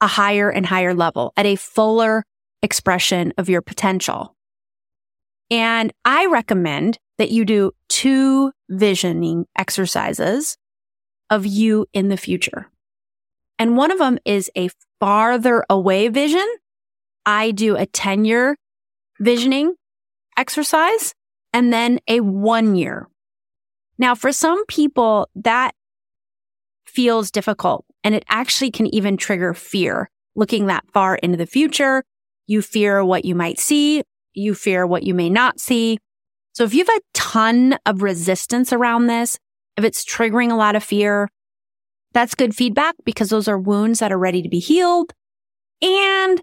a 0.00 0.08
higher 0.08 0.50
and 0.50 0.66
higher 0.66 0.94
level, 0.94 1.32
at 1.36 1.46
a 1.46 1.56
fuller 1.56 2.24
expression 2.60 3.32
of 3.38 3.48
your 3.48 3.62
potential. 3.62 4.34
And 5.50 5.92
I 6.04 6.26
recommend 6.26 6.98
that 7.18 7.30
you 7.30 7.44
do 7.44 7.70
two 7.88 8.52
visioning 8.68 9.46
exercises 9.56 10.56
of 11.30 11.46
you 11.46 11.86
in 11.92 12.08
the 12.08 12.16
future. 12.16 12.70
And 13.58 13.76
one 13.76 13.90
of 13.90 13.98
them 13.98 14.18
is 14.24 14.50
a 14.56 14.70
farther 15.00 15.64
away 15.68 16.08
vision. 16.08 16.46
I 17.26 17.50
do 17.50 17.76
a 17.76 17.86
10 17.86 18.24
year 18.24 18.56
visioning 19.20 19.74
exercise 20.36 21.14
and 21.52 21.72
then 21.72 21.98
a 22.08 22.20
one 22.20 22.76
year. 22.76 23.08
Now, 23.98 24.14
for 24.14 24.32
some 24.32 24.64
people, 24.66 25.28
that 25.34 25.74
feels 26.86 27.30
difficult 27.30 27.84
and 28.04 28.14
it 28.14 28.24
actually 28.28 28.70
can 28.70 28.86
even 28.94 29.16
trigger 29.16 29.54
fear. 29.54 30.10
looking 30.34 30.66
that 30.66 30.84
far 30.92 31.16
into 31.16 31.36
the 31.36 31.46
future. 31.46 32.04
You 32.46 32.62
fear 32.62 33.04
what 33.04 33.24
you 33.24 33.34
might 33.34 33.58
see. 33.58 34.04
You 34.34 34.54
fear 34.54 34.86
what 34.86 35.02
you 35.02 35.12
may 35.12 35.28
not 35.28 35.58
see. 35.58 35.98
So 36.52 36.62
if 36.62 36.74
you 36.74 36.84
have 36.84 36.96
a 36.96 37.00
ton 37.12 37.76
of 37.84 38.02
resistance 38.02 38.72
around 38.72 39.08
this, 39.08 39.36
if 39.78 39.84
it's 39.84 40.04
triggering 40.04 40.50
a 40.50 40.56
lot 40.56 40.74
of 40.74 40.82
fear, 40.82 41.28
that's 42.12 42.34
good 42.34 42.54
feedback 42.54 42.96
because 43.04 43.30
those 43.30 43.46
are 43.46 43.58
wounds 43.58 44.00
that 44.00 44.10
are 44.10 44.18
ready 44.18 44.42
to 44.42 44.48
be 44.48 44.58
healed. 44.58 45.14
And 45.80 46.42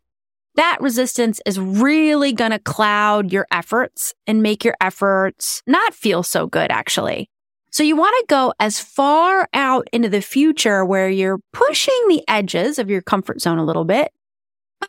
that 0.55 0.77
resistance 0.79 1.41
is 1.45 1.59
really 1.59 2.31
going 2.31 2.51
to 2.51 2.59
cloud 2.59 3.33
your 3.33 3.45
efforts 3.51 4.13
and 4.25 4.41
make 4.41 4.63
your 4.63 4.75
efforts 4.79 5.61
not 5.67 5.93
feel 5.93 6.23
so 6.23 6.47
good, 6.47 6.71
actually. 6.71 7.29
So 7.71 7.83
you 7.83 7.97
want 7.97 8.15
to 8.21 8.25
go 8.33 8.53
as 8.57 8.79
far 8.79 9.49
out 9.53 9.89
into 9.91 10.07
the 10.07 10.21
future 10.21 10.85
where 10.85 11.09
you're 11.09 11.41
pushing 11.51 12.07
the 12.07 12.23
edges 12.29 12.79
of 12.79 12.89
your 12.89 13.01
comfort 13.01 13.41
zone 13.41 13.57
a 13.57 13.65
little 13.65 13.83
bit, 13.83 14.13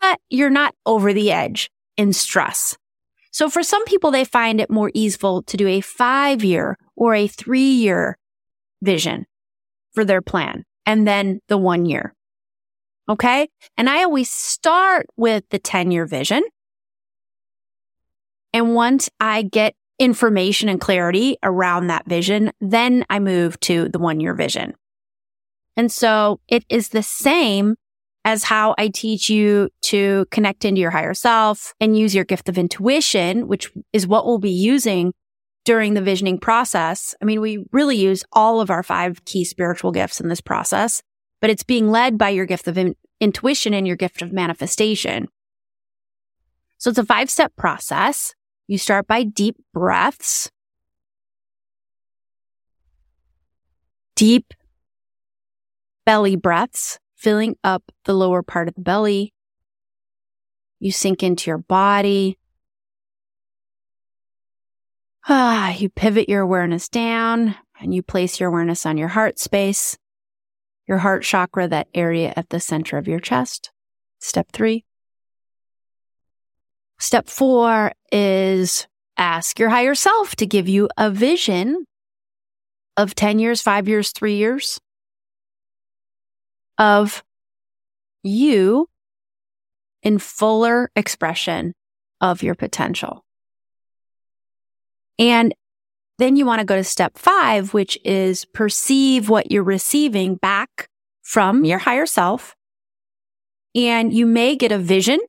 but 0.00 0.20
you're 0.30 0.50
not 0.50 0.72
over 0.86 1.12
the 1.12 1.32
edge 1.32 1.68
in 1.96 2.12
stress. 2.12 2.76
So 3.32 3.50
for 3.50 3.64
some 3.64 3.84
people, 3.86 4.12
they 4.12 4.24
find 4.24 4.60
it 4.60 4.70
more 4.70 4.92
easeful 4.94 5.42
to 5.42 5.56
do 5.56 5.66
a 5.66 5.80
five 5.80 6.44
year 6.44 6.78
or 6.94 7.16
a 7.16 7.26
three 7.26 7.72
year 7.72 8.16
vision 8.86 9.26
for 9.92 10.04
their 10.04 10.22
plan 10.22 10.64
and 10.86 11.06
then 11.06 11.40
the 11.48 11.58
one 11.58 11.84
year. 11.84 12.14
Okay. 13.08 13.48
And 13.76 13.90
I 13.90 14.02
always 14.02 14.30
start 14.30 15.06
with 15.16 15.44
the 15.50 15.58
10 15.58 15.90
year 15.90 16.06
vision. 16.06 16.42
And 18.52 18.74
once 18.74 19.10
I 19.20 19.42
get 19.42 19.74
information 19.98 20.68
and 20.68 20.80
clarity 20.80 21.36
around 21.42 21.88
that 21.88 22.06
vision, 22.06 22.52
then 22.60 23.04
I 23.10 23.18
move 23.18 23.60
to 23.60 23.88
the 23.88 23.98
one 23.98 24.20
year 24.20 24.34
vision. 24.34 24.74
And 25.76 25.92
so 25.92 26.40
it 26.48 26.64
is 26.68 26.88
the 26.88 27.02
same 27.02 27.76
as 28.24 28.44
how 28.44 28.74
I 28.76 28.88
teach 28.88 29.28
you 29.30 29.68
to 29.82 30.26
connect 30.30 30.64
into 30.64 30.80
your 30.80 30.90
higher 30.90 31.14
self 31.14 31.74
and 31.80 31.96
use 31.96 32.14
your 32.14 32.24
gift 32.24 32.48
of 32.48 32.58
intuition, 32.58 33.46
which 33.46 33.70
is 33.92 34.06
what 34.06 34.26
we'll 34.26 34.38
be 34.38 34.50
using 34.50 35.12
during 35.66 35.94
the 35.94 36.00
visioning 36.00 36.38
process. 36.38 37.14
I 37.20 37.24
mean, 37.26 37.40
we 37.40 37.66
really 37.72 37.96
use 37.96 38.24
all 38.32 38.60
of 38.60 38.70
our 38.70 38.84
five 38.84 39.22
key 39.26 39.44
spiritual 39.44 39.90
gifts 39.90 40.20
in 40.20 40.28
this 40.28 40.40
process, 40.40 41.02
but 41.40 41.50
it's 41.50 41.64
being 41.64 41.90
led 41.90 42.16
by 42.16 42.30
your 42.30 42.46
gift 42.46 42.68
of 42.68 42.78
in- 42.78 42.94
intuition 43.20 43.74
and 43.74 43.86
your 43.86 43.96
gift 43.96 44.22
of 44.22 44.32
manifestation. 44.32 45.28
So 46.78 46.90
it's 46.90 46.98
a 46.98 47.04
five 47.04 47.28
step 47.28 47.54
process. 47.56 48.34
You 48.68 48.78
start 48.78 49.06
by 49.06 49.24
deep 49.24 49.56
breaths. 49.74 50.50
Deep 54.14 54.54
belly 56.06 56.36
breaths, 56.36 56.98
filling 57.16 57.56
up 57.64 57.82
the 58.04 58.14
lower 58.14 58.42
part 58.42 58.68
of 58.68 58.74
the 58.74 58.80
belly. 58.80 59.34
You 60.78 60.92
sink 60.92 61.22
into 61.24 61.50
your 61.50 61.58
body. 61.58 62.38
Ah, 65.28 65.72
you 65.72 65.88
pivot 65.88 66.28
your 66.28 66.42
awareness 66.42 66.88
down 66.88 67.56
and 67.80 67.92
you 67.92 68.00
place 68.00 68.38
your 68.38 68.48
awareness 68.48 68.86
on 68.86 68.96
your 68.96 69.08
heart 69.08 69.40
space, 69.40 69.98
your 70.86 70.98
heart 70.98 71.24
chakra, 71.24 71.66
that 71.66 71.88
area 71.92 72.32
at 72.36 72.50
the 72.50 72.60
center 72.60 72.96
of 72.96 73.08
your 73.08 73.18
chest. 73.18 73.72
Step 74.20 74.52
three. 74.52 74.84
Step 77.00 77.28
four 77.28 77.90
is 78.12 78.86
ask 79.16 79.58
your 79.58 79.68
higher 79.68 79.96
self 79.96 80.36
to 80.36 80.46
give 80.46 80.68
you 80.68 80.88
a 80.96 81.10
vision 81.10 81.86
of 82.96 83.16
10 83.16 83.40
years, 83.40 83.60
five 83.60 83.88
years, 83.88 84.12
three 84.12 84.36
years 84.36 84.80
of 86.78 87.24
you 88.22 88.88
in 90.04 90.18
fuller 90.18 90.88
expression 90.94 91.74
of 92.20 92.44
your 92.44 92.54
potential. 92.54 93.25
And 95.18 95.54
then 96.18 96.36
you 96.36 96.46
want 96.46 96.60
to 96.60 96.66
go 96.66 96.76
to 96.76 96.84
step 96.84 97.18
five, 97.18 97.74
which 97.74 97.98
is 98.04 98.44
perceive 98.46 99.28
what 99.28 99.50
you're 99.50 99.62
receiving 99.62 100.36
back 100.36 100.88
from 101.22 101.64
your 101.64 101.78
higher 101.78 102.06
self. 102.06 102.54
And 103.74 104.12
you 104.12 104.26
may 104.26 104.56
get 104.56 104.72
a 104.72 104.78
vision 104.78 105.20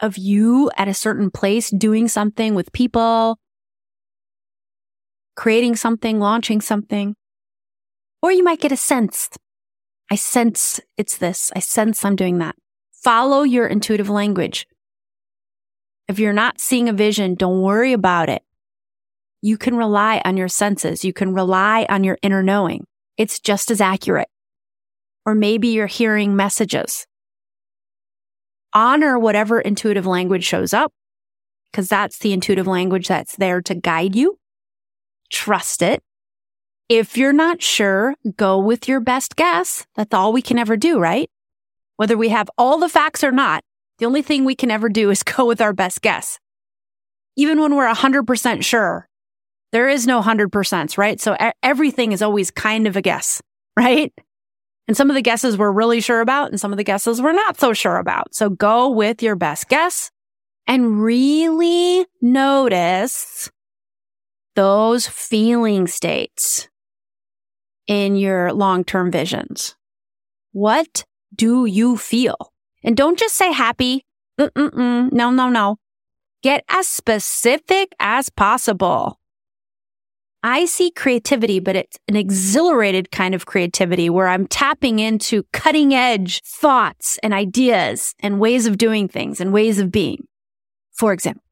of 0.00 0.18
you 0.18 0.70
at 0.76 0.88
a 0.88 0.94
certain 0.94 1.30
place 1.30 1.70
doing 1.70 2.08
something 2.08 2.54
with 2.54 2.72
people, 2.72 3.38
creating 5.36 5.76
something, 5.76 6.18
launching 6.18 6.60
something. 6.60 7.14
Or 8.22 8.32
you 8.32 8.44
might 8.44 8.60
get 8.60 8.72
a 8.72 8.76
sense. 8.76 9.30
I 10.10 10.16
sense 10.16 10.80
it's 10.98 11.16
this. 11.16 11.50
I 11.56 11.60
sense 11.60 12.04
I'm 12.04 12.16
doing 12.16 12.38
that. 12.38 12.56
Follow 12.92 13.42
your 13.42 13.66
intuitive 13.66 14.10
language. 14.10 14.66
If 16.08 16.18
you're 16.18 16.34
not 16.34 16.60
seeing 16.60 16.88
a 16.88 16.92
vision, 16.92 17.34
don't 17.34 17.62
worry 17.62 17.92
about 17.94 18.28
it 18.28 18.42
you 19.42 19.56
can 19.56 19.76
rely 19.76 20.20
on 20.24 20.36
your 20.36 20.48
senses. 20.48 21.04
You 21.04 21.12
can 21.12 21.34
rely 21.34 21.86
on 21.88 22.04
your 22.04 22.18
inner 22.22 22.42
knowing. 22.42 22.86
It's 23.16 23.40
just 23.40 23.70
as 23.70 23.80
accurate. 23.80 24.28
Or 25.24 25.34
maybe 25.34 25.68
you're 25.68 25.86
hearing 25.86 26.36
messages. 26.36 27.06
Honor 28.72 29.18
whatever 29.18 29.60
intuitive 29.60 30.06
language 30.06 30.44
shows 30.44 30.72
up 30.72 30.92
because 31.70 31.88
that's 31.88 32.18
the 32.18 32.32
intuitive 32.32 32.66
language 32.66 33.08
that's 33.08 33.36
there 33.36 33.60
to 33.62 33.74
guide 33.74 34.14
you. 34.14 34.38
Trust 35.30 35.82
it. 35.82 36.02
If 36.88 37.16
you're 37.16 37.32
not 37.32 37.62
sure, 37.62 38.14
go 38.36 38.58
with 38.58 38.88
your 38.88 39.00
best 39.00 39.36
guess. 39.36 39.86
That's 39.94 40.12
all 40.12 40.32
we 40.32 40.42
can 40.42 40.58
ever 40.58 40.76
do, 40.76 40.98
right? 40.98 41.30
Whether 41.96 42.16
we 42.16 42.30
have 42.30 42.50
all 42.58 42.78
the 42.78 42.88
facts 42.88 43.22
or 43.22 43.30
not, 43.30 43.62
the 43.98 44.06
only 44.06 44.22
thing 44.22 44.44
we 44.44 44.54
can 44.54 44.70
ever 44.70 44.88
do 44.88 45.10
is 45.10 45.22
go 45.36 45.46
with 45.46 45.60
our 45.60 45.72
best 45.72 46.02
guess. 46.02 46.38
Even 47.36 47.60
when 47.60 47.76
we're 47.76 47.92
100% 47.92 48.64
sure, 48.64 49.08
there 49.72 49.88
is 49.88 50.06
no 50.06 50.20
100%, 50.20 50.98
right? 50.98 51.20
So 51.20 51.36
everything 51.62 52.12
is 52.12 52.22
always 52.22 52.50
kind 52.50 52.86
of 52.86 52.96
a 52.96 53.02
guess, 53.02 53.40
right? 53.76 54.12
And 54.88 54.96
some 54.96 55.08
of 55.08 55.14
the 55.14 55.22
guesses 55.22 55.56
we're 55.56 55.70
really 55.70 56.00
sure 56.00 56.20
about 56.20 56.50
and 56.50 56.60
some 56.60 56.72
of 56.72 56.76
the 56.76 56.84
guesses 56.84 57.22
we're 57.22 57.32
not 57.32 57.60
so 57.60 57.72
sure 57.72 57.98
about. 57.98 58.34
So 58.34 58.50
go 58.50 58.90
with 58.90 59.22
your 59.22 59.36
best 59.36 59.68
guess 59.68 60.10
and 60.66 61.00
really 61.00 62.06
notice 62.20 63.50
those 64.56 65.06
feeling 65.06 65.86
states 65.86 66.68
in 67.86 68.16
your 68.16 68.52
long-term 68.52 69.12
visions. 69.12 69.76
What 70.52 71.04
do 71.34 71.66
you 71.66 71.96
feel? 71.96 72.52
And 72.82 72.96
don't 72.96 73.18
just 73.18 73.36
say 73.36 73.52
happy. 73.52 74.04
Mm-mm-mm. 74.40 75.12
No, 75.12 75.30
no, 75.30 75.48
no. 75.48 75.76
Get 76.42 76.64
as 76.68 76.88
specific 76.88 77.92
as 78.00 78.28
possible. 78.28 79.19
I 80.42 80.64
see 80.64 80.90
creativity, 80.90 81.60
but 81.60 81.76
it's 81.76 81.98
an 82.08 82.16
exhilarated 82.16 83.10
kind 83.10 83.34
of 83.34 83.44
creativity 83.44 84.08
where 84.08 84.28
I'm 84.28 84.46
tapping 84.46 84.98
into 84.98 85.44
cutting 85.52 85.92
edge 85.92 86.42
thoughts 86.42 87.18
and 87.22 87.34
ideas 87.34 88.14
and 88.20 88.40
ways 88.40 88.66
of 88.66 88.78
doing 88.78 89.06
things 89.06 89.40
and 89.40 89.52
ways 89.52 89.78
of 89.78 89.92
being. 89.92 90.26
For 90.92 91.12
example, 91.12 91.44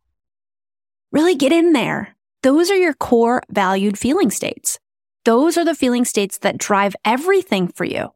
really 1.13 1.35
get 1.35 1.53
in 1.53 1.75
there. 1.75 2.17
Those 2.43 2.71
are 2.71 2.77
your 2.77 2.95
core 2.95 3.43
valued 3.51 3.99
feeling 3.99 4.31
states. 4.31 4.79
Those 5.27 5.59
are 5.59 5.65
the 5.65 5.75
feeling 5.75 6.07
states 6.07 6.39
that 6.39 6.57
drive 6.57 6.97
everything 7.05 7.69
for 7.69 7.85
you. 7.85 8.09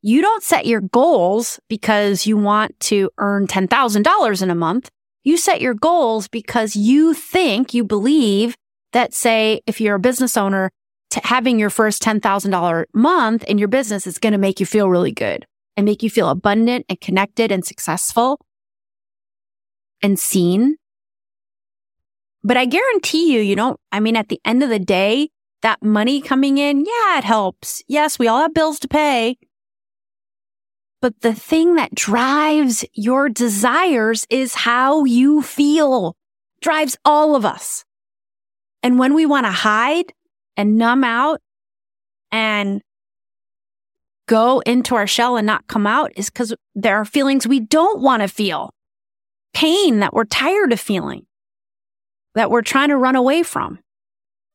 You 0.00 0.20
don't 0.22 0.42
set 0.42 0.66
your 0.66 0.80
goals 0.80 1.60
because 1.68 2.26
you 2.26 2.36
want 2.36 2.78
to 2.80 3.10
earn 3.18 3.46
$10,000 3.46 4.42
in 4.42 4.50
a 4.50 4.54
month. 4.56 4.90
You 5.22 5.36
set 5.36 5.60
your 5.60 5.74
goals 5.74 6.26
because 6.26 6.74
you 6.74 7.14
think, 7.14 7.72
you 7.72 7.84
believe 7.84 8.56
that 8.92 9.14
say 9.14 9.60
if 9.66 9.80
you're 9.80 9.96
a 9.96 10.00
business 10.00 10.36
owner, 10.36 10.70
having 11.24 11.58
your 11.58 11.70
first 11.70 12.02
$10,000 12.02 12.84
month 12.94 13.44
in 13.44 13.58
your 13.58 13.68
business 13.68 14.06
is 14.06 14.18
going 14.18 14.32
to 14.32 14.38
make 14.38 14.60
you 14.60 14.66
feel 14.66 14.88
really 14.88 15.12
good 15.12 15.46
and 15.76 15.84
make 15.84 16.02
you 16.02 16.10
feel 16.10 16.28
abundant 16.28 16.86
and 16.88 17.00
connected 17.00 17.50
and 17.50 17.64
successful 17.64 18.40
and 20.02 20.18
seen. 20.18 20.76
But 22.44 22.56
I 22.56 22.64
guarantee 22.64 23.32
you, 23.32 23.40
you 23.40 23.54
don't, 23.54 23.78
I 23.92 24.00
mean, 24.00 24.16
at 24.16 24.28
the 24.28 24.40
end 24.44 24.62
of 24.62 24.68
the 24.68 24.78
day, 24.78 25.30
that 25.62 25.82
money 25.82 26.20
coming 26.20 26.58
in, 26.58 26.80
yeah, 26.80 27.18
it 27.18 27.24
helps. 27.24 27.82
Yes, 27.86 28.18
we 28.18 28.26
all 28.26 28.40
have 28.40 28.54
bills 28.54 28.80
to 28.80 28.88
pay. 28.88 29.38
But 31.00 31.20
the 31.20 31.34
thing 31.34 31.74
that 31.76 31.94
drives 31.94 32.84
your 32.94 33.28
desires 33.28 34.26
is 34.28 34.54
how 34.54 35.04
you 35.04 35.42
feel, 35.42 36.16
drives 36.60 36.96
all 37.04 37.36
of 37.36 37.44
us. 37.44 37.84
And 38.82 38.98
when 38.98 39.14
we 39.14 39.26
want 39.26 39.46
to 39.46 39.52
hide 39.52 40.12
and 40.56 40.76
numb 40.76 41.04
out 41.04 41.40
and 42.30 42.82
go 44.26 44.60
into 44.60 44.94
our 44.94 45.06
shell 45.06 45.36
and 45.36 45.46
not 45.46 45.66
come 45.66 45.86
out 45.86 46.12
is 46.16 46.30
because 46.30 46.54
there 46.74 46.96
are 46.96 47.04
feelings 47.04 47.46
we 47.46 47.60
don't 47.60 48.00
want 48.00 48.22
to 48.22 48.28
feel. 48.28 48.72
Pain 49.54 50.00
that 50.00 50.14
we're 50.14 50.24
tired 50.24 50.72
of 50.72 50.80
feeling, 50.80 51.26
that 52.34 52.50
we're 52.50 52.62
trying 52.62 52.88
to 52.88 52.96
run 52.96 53.16
away 53.16 53.42
from. 53.42 53.78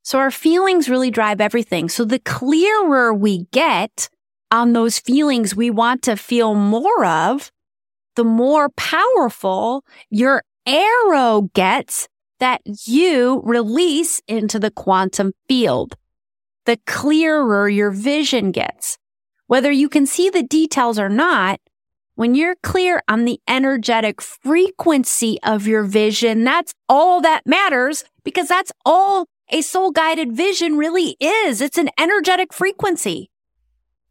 So 0.03 0.19
our 0.19 0.31
feelings 0.31 0.89
really 0.89 1.11
drive 1.11 1.41
everything. 1.41 1.89
So 1.89 2.05
the 2.05 2.19
clearer 2.19 3.13
we 3.13 3.45
get 3.51 4.09
on 4.49 4.73
those 4.73 4.99
feelings 4.99 5.55
we 5.55 5.69
want 5.69 6.01
to 6.03 6.15
feel 6.15 6.55
more 6.55 7.05
of, 7.05 7.51
the 8.15 8.23
more 8.23 8.69
powerful 8.69 9.83
your 10.09 10.43
arrow 10.65 11.49
gets 11.53 12.07
that 12.39 12.61
you 12.85 13.41
release 13.43 14.21
into 14.27 14.59
the 14.59 14.71
quantum 14.71 15.33
field. 15.47 15.95
The 16.65 16.77
clearer 16.85 17.69
your 17.69 17.91
vision 17.91 18.51
gets. 18.51 18.97
Whether 19.47 19.71
you 19.71 19.87
can 19.89 20.05
see 20.05 20.29
the 20.29 20.43
details 20.43 20.99
or 20.99 21.09
not, 21.09 21.59
when 22.15 22.35
you're 22.35 22.55
clear 22.63 23.01
on 23.07 23.25
the 23.25 23.39
energetic 23.47 24.21
frequency 24.21 25.37
of 25.43 25.67
your 25.67 25.83
vision, 25.83 26.43
that's 26.43 26.73
all 26.89 27.21
that 27.21 27.45
matters 27.45 28.03
because 28.23 28.47
that's 28.47 28.71
all 28.85 29.27
a 29.49 29.61
soul 29.61 29.91
guided 29.91 30.33
vision 30.33 30.77
really 30.77 31.15
is. 31.19 31.61
It's 31.61 31.77
an 31.77 31.89
energetic 31.97 32.53
frequency. 32.53 33.29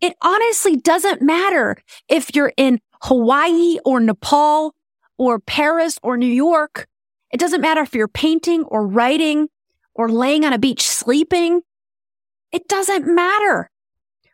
It 0.01 0.15
honestly 0.23 0.77
doesn't 0.77 1.21
matter 1.21 1.77
if 2.09 2.35
you're 2.35 2.53
in 2.57 2.81
Hawaii 3.03 3.79
or 3.85 4.01
Nepal 4.01 4.75
or 5.19 5.39
Paris 5.39 5.99
or 6.03 6.17
New 6.17 6.27
York. 6.27 6.87
It 7.33 7.41
doesn't 7.41 7.61
matter 7.61 7.83
if 7.83 7.95
you're 7.95 8.09
painting 8.09 8.65
or 8.65 8.87
writing 8.87 9.49
or 9.95 10.09
laying 10.09 10.45
on 10.45 10.53
a 10.53 10.59
beach 10.59 10.87
sleeping. 10.87 11.63
It 12.53 12.69
doesn't 12.69 13.07
matter. 13.07 13.71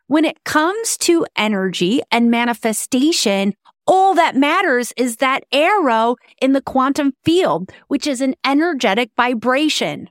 When 0.07 0.25
it 0.25 0.43
comes 0.43 0.97
to 0.99 1.25
energy 1.35 2.01
and 2.11 2.29
manifestation, 2.29 3.53
all 3.87 4.13
that 4.15 4.35
matters 4.35 4.93
is 4.95 5.17
that 5.17 5.43
arrow 5.51 6.15
in 6.41 6.53
the 6.53 6.61
quantum 6.61 7.13
field, 7.23 7.71
which 7.87 8.07
is 8.07 8.21
an 8.21 8.35
energetic 8.45 9.11
vibration. 9.17 10.09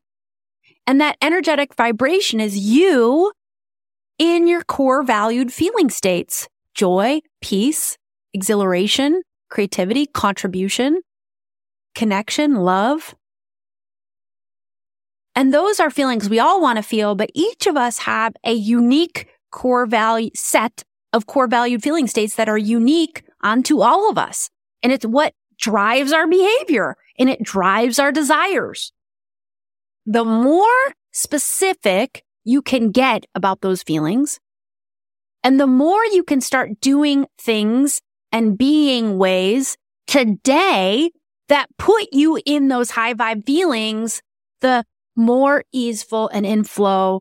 And 0.86 1.00
that 1.00 1.16
energetic 1.22 1.74
vibration 1.74 2.40
is 2.40 2.58
you 2.58 3.32
in 4.18 4.46
your 4.46 4.62
core 4.62 5.02
valued 5.02 5.52
feeling 5.52 5.90
states 5.90 6.48
joy, 6.74 7.20
peace, 7.40 7.96
exhilaration, 8.32 9.22
creativity, 9.50 10.06
contribution, 10.06 11.00
connection, 11.94 12.56
love. 12.56 13.14
And 15.34 15.52
those 15.52 15.80
are 15.80 15.90
feelings 15.90 16.28
we 16.28 16.38
all 16.38 16.60
want 16.60 16.76
to 16.76 16.82
feel, 16.82 17.14
but 17.14 17.30
each 17.34 17.66
of 17.66 17.76
us 17.76 17.98
have 17.98 18.34
a 18.44 18.52
unique 18.52 19.28
core 19.50 19.86
value 19.86 20.30
set 20.34 20.84
of 21.12 21.26
core 21.26 21.46
valued 21.46 21.82
feeling 21.82 22.06
states 22.06 22.34
that 22.36 22.48
are 22.48 22.58
unique 22.58 23.22
onto 23.42 23.80
all 23.80 24.10
of 24.10 24.18
us. 24.18 24.50
And 24.82 24.92
it's 24.92 25.06
what 25.06 25.34
drives 25.58 26.12
our 26.12 26.26
behavior 26.26 26.96
and 27.18 27.30
it 27.30 27.42
drives 27.42 27.98
our 27.98 28.12
desires. 28.12 28.92
The 30.06 30.24
more 30.24 30.94
specific 31.12 32.24
you 32.44 32.62
can 32.62 32.90
get 32.90 33.24
about 33.34 33.60
those 33.60 33.82
feelings 33.82 34.40
and 35.44 35.58
the 35.58 35.66
more 35.66 36.04
you 36.06 36.22
can 36.22 36.40
start 36.40 36.80
doing 36.80 37.26
things 37.38 38.00
and 38.30 38.56
being 38.56 39.18
ways 39.18 39.76
today 40.06 41.10
that 41.52 41.68
put 41.76 42.08
you 42.12 42.40
in 42.46 42.68
those 42.68 42.92
high 42.92 43.12
vibe 43.12 43.44
feelings, 43.44 44.22
the 44.62 44.82
more 45.14 45.62
easeful 45.70 46.28
and 46.28 46.46
in 46.46 46.64
flow 46.64 47.20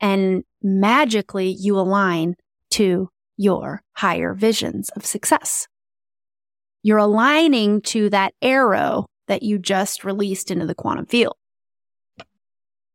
and 0.00 0.44
magically 0.62 1.48
you 1.48 1.76
align 1.76 2.36
to 2.70 3.08
your 3.36 3.82
higher 3.94 4.32
visions 4.32 4.90
of 4.90 5.04
success. 5.04 5.66
You're 6.84 6.98
aligning 6.98 7.82
to 7.82 8.08
that 8.10 8.32
arrow 8.40 9.06
that 9.26 9.42
you 9.42 9.58
just 9.58 10.04
released 10.04 10.52
into 10.52 10.64
the 10.64 10.76
quantum 10.76 11.06
field 11.06 11.34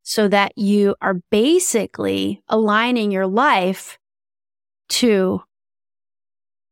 so 0.02 0.30
that 0.30 0.58
you 0.58 0.96
are 1.02 1.16
basically 1.30 2.42
aligning 2.48 3.12
your 3.12 3.28
life 3.28 3.98
to 4.88 5.42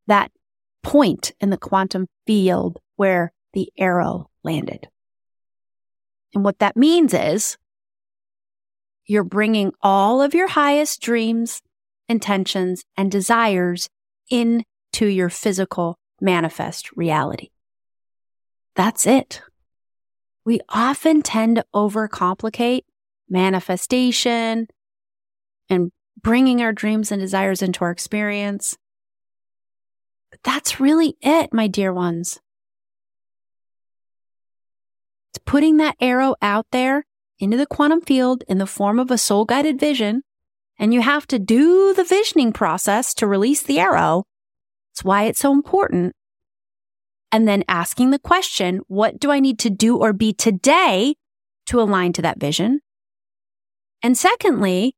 that 0.07 0.31
point 0.81 1.33
in 1.41 1.49
the 1.49 1.57
quantum 1.57 2.07
field 2.25 2.79
where 2.95 3.33
the 3.53 3.71
arrow 3.77 4.29
landed. 4.43 4.87
And 6.33 6.43
what 6.43 6.59
that 6.59 6.77
means 6.77 7.13
is 7.13 7.57
you're 9.05 9.23
bringing 9.23 9.71
all 9.81 10.21
of 10.21 10.33
your 10.33 10.47
highest 10.47 11.01
dreams, 11.01 11.61
intentions, 12.07 12.83
and 12.95 13.11
desires 13.11 13.89
into 14.29 14.65
your 15.05 15.29
physical 15.29 15.97
manifest 16.21 16.91
reality. 16.95 17.49
That's 18.75 19.05
it. 19.05 19.41
We 20.45 20.59
often 20.69 21.21
tend 21.21 21.57
to 21.57 21.65
overcomplicate 21.73 22.81
manifestation 23.29 24.67
and 25.69 25.91
bringing 26.21 26.61
our 26.61 26.73
dreams 26.73 27.11
and 27.11 27.21
desires 27.21 27.61
into 27.61 27.83
our 27.83 27.91
experience. 27.91 28.77
But 30.29 30.41
that's 30.43 30.79
really 30.79 31.15
it, 31.21 31.53
my 31.53 31.67
dear 31.67 31.93
ones. 31.93 32.39
It's 35.31 35.41
putting 35.45 35.77
that 35.77 35.95
arrow 36.01 36.35
out 36.41 36.67
there 36.71 37.05
into 37.39 37.55
the 37.55 37.65
quantum 37.65 38.01
field 38.01 38.43
in 38.49 38.57
the 38.57 38.65
form 38.67 38.99
of 38.99 39.09
a 39.09 39.17
soul 39.17 39.45
guided 39.45 39.79
vision. 39.79 40.23
And 40.77 40.93
you 40.93 41.01
have 41.01 41.25
to 41.27 41.39
do 41.39 41.93
the 41.93 42.03
visioning 42.03 42.51
process 42.51 43.13
to 43.15 43.27
release 43.27 43.63
the 43.63 43.79
arrow. 43.79 44.25
That's 44.89 45.03
why 45.03 45.23
it's 45.23 45.39
so 45.39 45.53
important. 45.53 46.13
And 47.31 47.47
then 47.47 47.63
asking 47.69 48.11
the 48.11 48.19
question, 48.19 48.81
what 48.87 49.19
do 49.19 49.31
I 49.31 49.39
need 49.39 49.57
to 49.59 49.69
do 49.69 49.97
or 49.97 50.11
be 50.11 50.33
today 50.33 51.15
to 51.67 51.79
align 51.79 52.11
to 52.13 52.21
that 52.23 52.39
vision? 52.39 52.81
And 54.03 54.17
secondly, 54.17 54.95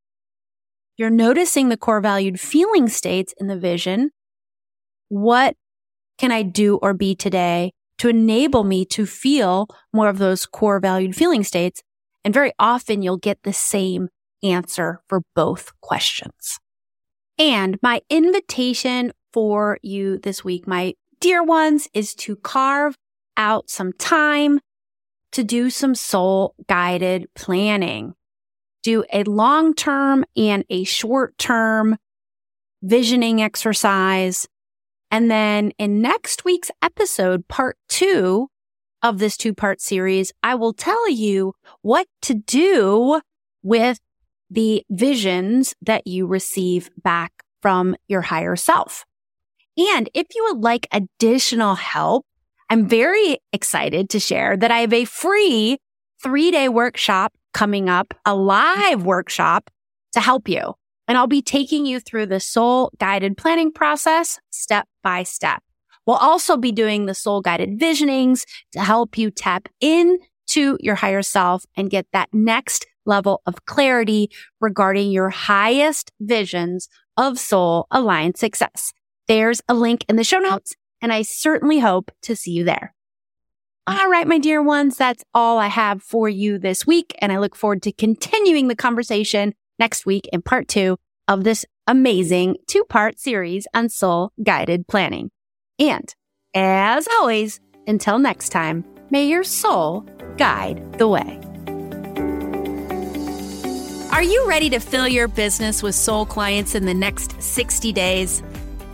you're 0.98 1.12
noticing 1.12 1.70
the 1.70 1.78
core 1.78 2.02
valued 2.02 2.40
feeling 2.40 2.88
states 2.88 3.34
in 3.38 3.48
the 3.48 3.58
vision. 3.58 4.12
What 5.10 5.56
can 6.18 6.32
I 6.32 6.42
do 6.42 6.78
or 6.78 6.94
be 6.94 7.14
today 7.14 7.74
to 8.00 8.10
enable 8.10 8.64
me 8.64 8.86
to 8.86 9.06
feel 9.06 9.68
more 9.94 10.10
of 10.10 10.18
those 10.18 10.46
core 10.46 10.80
valued 10.80 11.16
feeling 11.16 11.44
states? 11.44 11.82
And 12.24 12.34
very 12.34 12.54
often 12.60 13.02
you'll 13.02 13.18
get 13.18 13.40
the 13.44 13.54
same 13.54 14.10
answer 14.44 15.02
for 15.08 15.22
both 15.36 15.72
questions. 15.82 16.60
And 17.38 17.78
my 17.82 18.02
invitation 18.10 19.12
for 19.32 19.78
you 19.82 20.20
this 20.20 20.44
week, 20.44 20.68
my 20.68 20.94
dear 21.20 21.44
ones, 21.44 21.88
is 21.94 22.14
to 22.16 22.36
carve 22.36 22.96
out 23.36 23.70
some 23.70 23.94
time 23.94 24.60
to 25.32 25.44
do 25.44 25.70
some 25.70 25.96
soul 25.96 26.54
guided 26.68 27.28
planning 27.36 28.14
do 28.84 29.04
a 29.12 29.24
long 29.24 29.74
term 29.74 30.26
and 30.36 30.64
a 30.70 30.84
short 30.84 31.38
term 31.38 31.98
visioning 32.84 33.42
exercise. 33.42 34.48
And 35.14 35.30
then 35.30 35.74
in 35.78 36.02
next 36.02 36.44
week's 36.44 36.72
episode, 36.82 37.48
part 37.48 37.78
two 37.88 38.50
of 39.04 39.20
this 39.20 39.38
two 39.38 39.54
part 39.54 39.80
series, 39.80 40.32
I 40.42 40.56
will 40.56 40.74
tell 40.74 41.08
you 41.08 41.54
what 41.84 42.08
to 42.24 42.34
do 42.34 43.22
with 43.62 44.00
the 44.50 44.84
visions 44.90 45.76
that 45.84 46.08
you 46.08 46.26
receive 46.26 46.90
back 47.04 47.32
from 47.62 47.96
your 48.08 48.22
higher 48.22 48.56
self. 48.56 49.06
And 49.78 50.10
if 50.16 50.26
you 50.34 50.46
would 50.50 50.64
like 50.64 50.88
additional 50.92 51.76
help, 51.76 52.26
I'm 52.72 52.88
very 52.88 53.38
excited 53.52 54.10
to 54.10 54.20
share 54.20 54.58
that 54.58 54.72
I 54.72 54.80
have 54.80 54.94
a 54.94 55.06
free 55.06 55.78
three 56.24 56.50
day 56.50 56.70
workshop 56.70 57.34
coming 57.54 57.88
up, 57.88 58.16
a 58.26 58.34
live 58.34 59.06
workshop 59.06 59.70
to 60.14 60.20
help 60.20 60.50
you. 60.50 60.74
And 61.08 61.20
I'll 61.20 61.28
be 61.28 61.44
taking 61.44 61.86
you 61.86 62.00
through 62.00 62.26
the 62.26 62.40
soul 62.40 62.90
guided 62.98 63.38
planning 63.38 63.72
process 63.72 64.40
step 64.50 64.88
by 65.04 65.24
step. 65.24 65.62
We'll 66.06 66.18
also 66.18 66.58
be 66.58 66.72
doing 66.72 67.06
the 67.06 67.14
soul 67.14 67.42
guided 67.42 67.80
visionings 67.80 68.46
to 68.74 68.82
help 68.82 69.18
you 69.18 69.32
tap 69.32 69.70
into 69.80 70.78
your 70.80 70.96
higher 70.96 71.22
self 71.22 71.66
and 71.78 71.90
get 71.90 72.08
that 72.12 72.30
next 72.34 72.86
level 73.06 73.42
of 73.46 73.66
clarity 73.66 74.30
regarding 74.60 75.12
your 75.12 75.30
highest 75.30 76.12
visions 76.20 76.90
of 77.18 77.40
soul 77.40 77.88
aligned 77.92 78.38
success. 78.38 78.94
There's 79.28 79.62
a 79.68 79.74
link 79.74 80.06
in 80.10 80.16
the 80.16 80.24
show 80.24 80.40
notes 80.40 80.76
and 81.02 81.12
I 81.12 81.22
certainly 81.22 81.80
hope 81.80 82.12
to 82.24 82.36
see 82.36 82.52
you 82.52 82.64
there. 82.64 82.94
All 83.86 84.10
right, 84.10 84.28
my 84.28 84.38
dear 84.38 84.62
ones, 84.62 84.96
that's 84.96 85.26
all 85.34 85.58
I 85.58 85.68
have 85.68 86.02
for 86.02 86.30
you 86.30 86.58
this 86.58 86.88
week. 86.88 87.14
And 87.20 87.34
I 87.34 87.40
look 87.40 87.56
forward 87.56 87.82
to 87.84 87.92
continuing 87.92 88.70
the 88.70 88.76
conversation 88.76 89.54
next 89.78 90.06
week 90.06 90.30
in 90.32 90.42
part 90.42 90.70
two 90.70 90.98
of 91.28 91.44
this 91.44 91.66
amazing 91.88 92.58
two 92.68 92.84
part 92.86 93.20
series 93.20 93.68
on 93.74 93.90
soul 93.90 94.32
guided 94.42 94.88
planning. 94.88 95.32
And 95.80 96.14
as 96.54 97.08
always, 97.20 97.60
until 97.88 98.20
next 98.20 98.50
time, 98.50 98.86
may 99.10 99.28
your 99.28 99.44
soul 99.44 100.06
guide 100.38 100.98
the 100.98 101.08
way. 101.08 101.40
Are 104.12 104.24
you 104.24 104.48
ready 104.48 104.70
to 104.70 104.80
fill 104.80 105.08
your 105.08 105.28
business 105.28 105.82
with 105.82 105.96
soul 105.96 106.26
clients 106.26 106.76
in 106.76 106.86
the 106.86 106.94
next 106.94 107.42
60 107.42 107.92
days? 107.92 108.44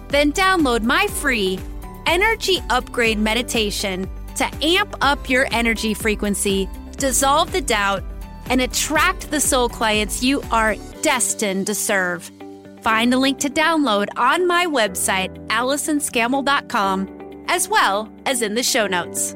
Then 0.07 0.31
download 0.31 0.83
my 0.83 1.07
free 1.07 1.59
energy 2.05 2.59
upgrade 2.69 3.19
meditation 3.19 4.09
to 4.35 4.49
amp 4.65 4.95
up 5.01 5.29
your 5.29 5.47
energy 5.51 5.93
frequency, 5.93 6.69
dissolve 6.97 7.51
the 7.51 7.61
doubt, 7.61 8.03
and 8.45 8.61
attract 8.61 9.29
the 9.29 9.39
soul 9.39 9.67
clients 9.67 10.23
you 10.23 10.41
are 10.51 10.75
destined 11.01 11.67
to 11.67 11.75
serve. 11.75 12.31
Find 12.81 13.13
a 13.13 13.17
link 13.17 13.39
to 13.39 13.49
download 13.49 14.07
on 14.17 14.47
my 14.47 14.65
website, 14.65 15.35
AllisonScammell.com 15.47 17.19
as 17.49 17.67
well 17.67 18.09
as 18.25 18.41
in 18.41 18.53
the 18.53 18.63
show 18.63 18.87
notes. 18.87 19.35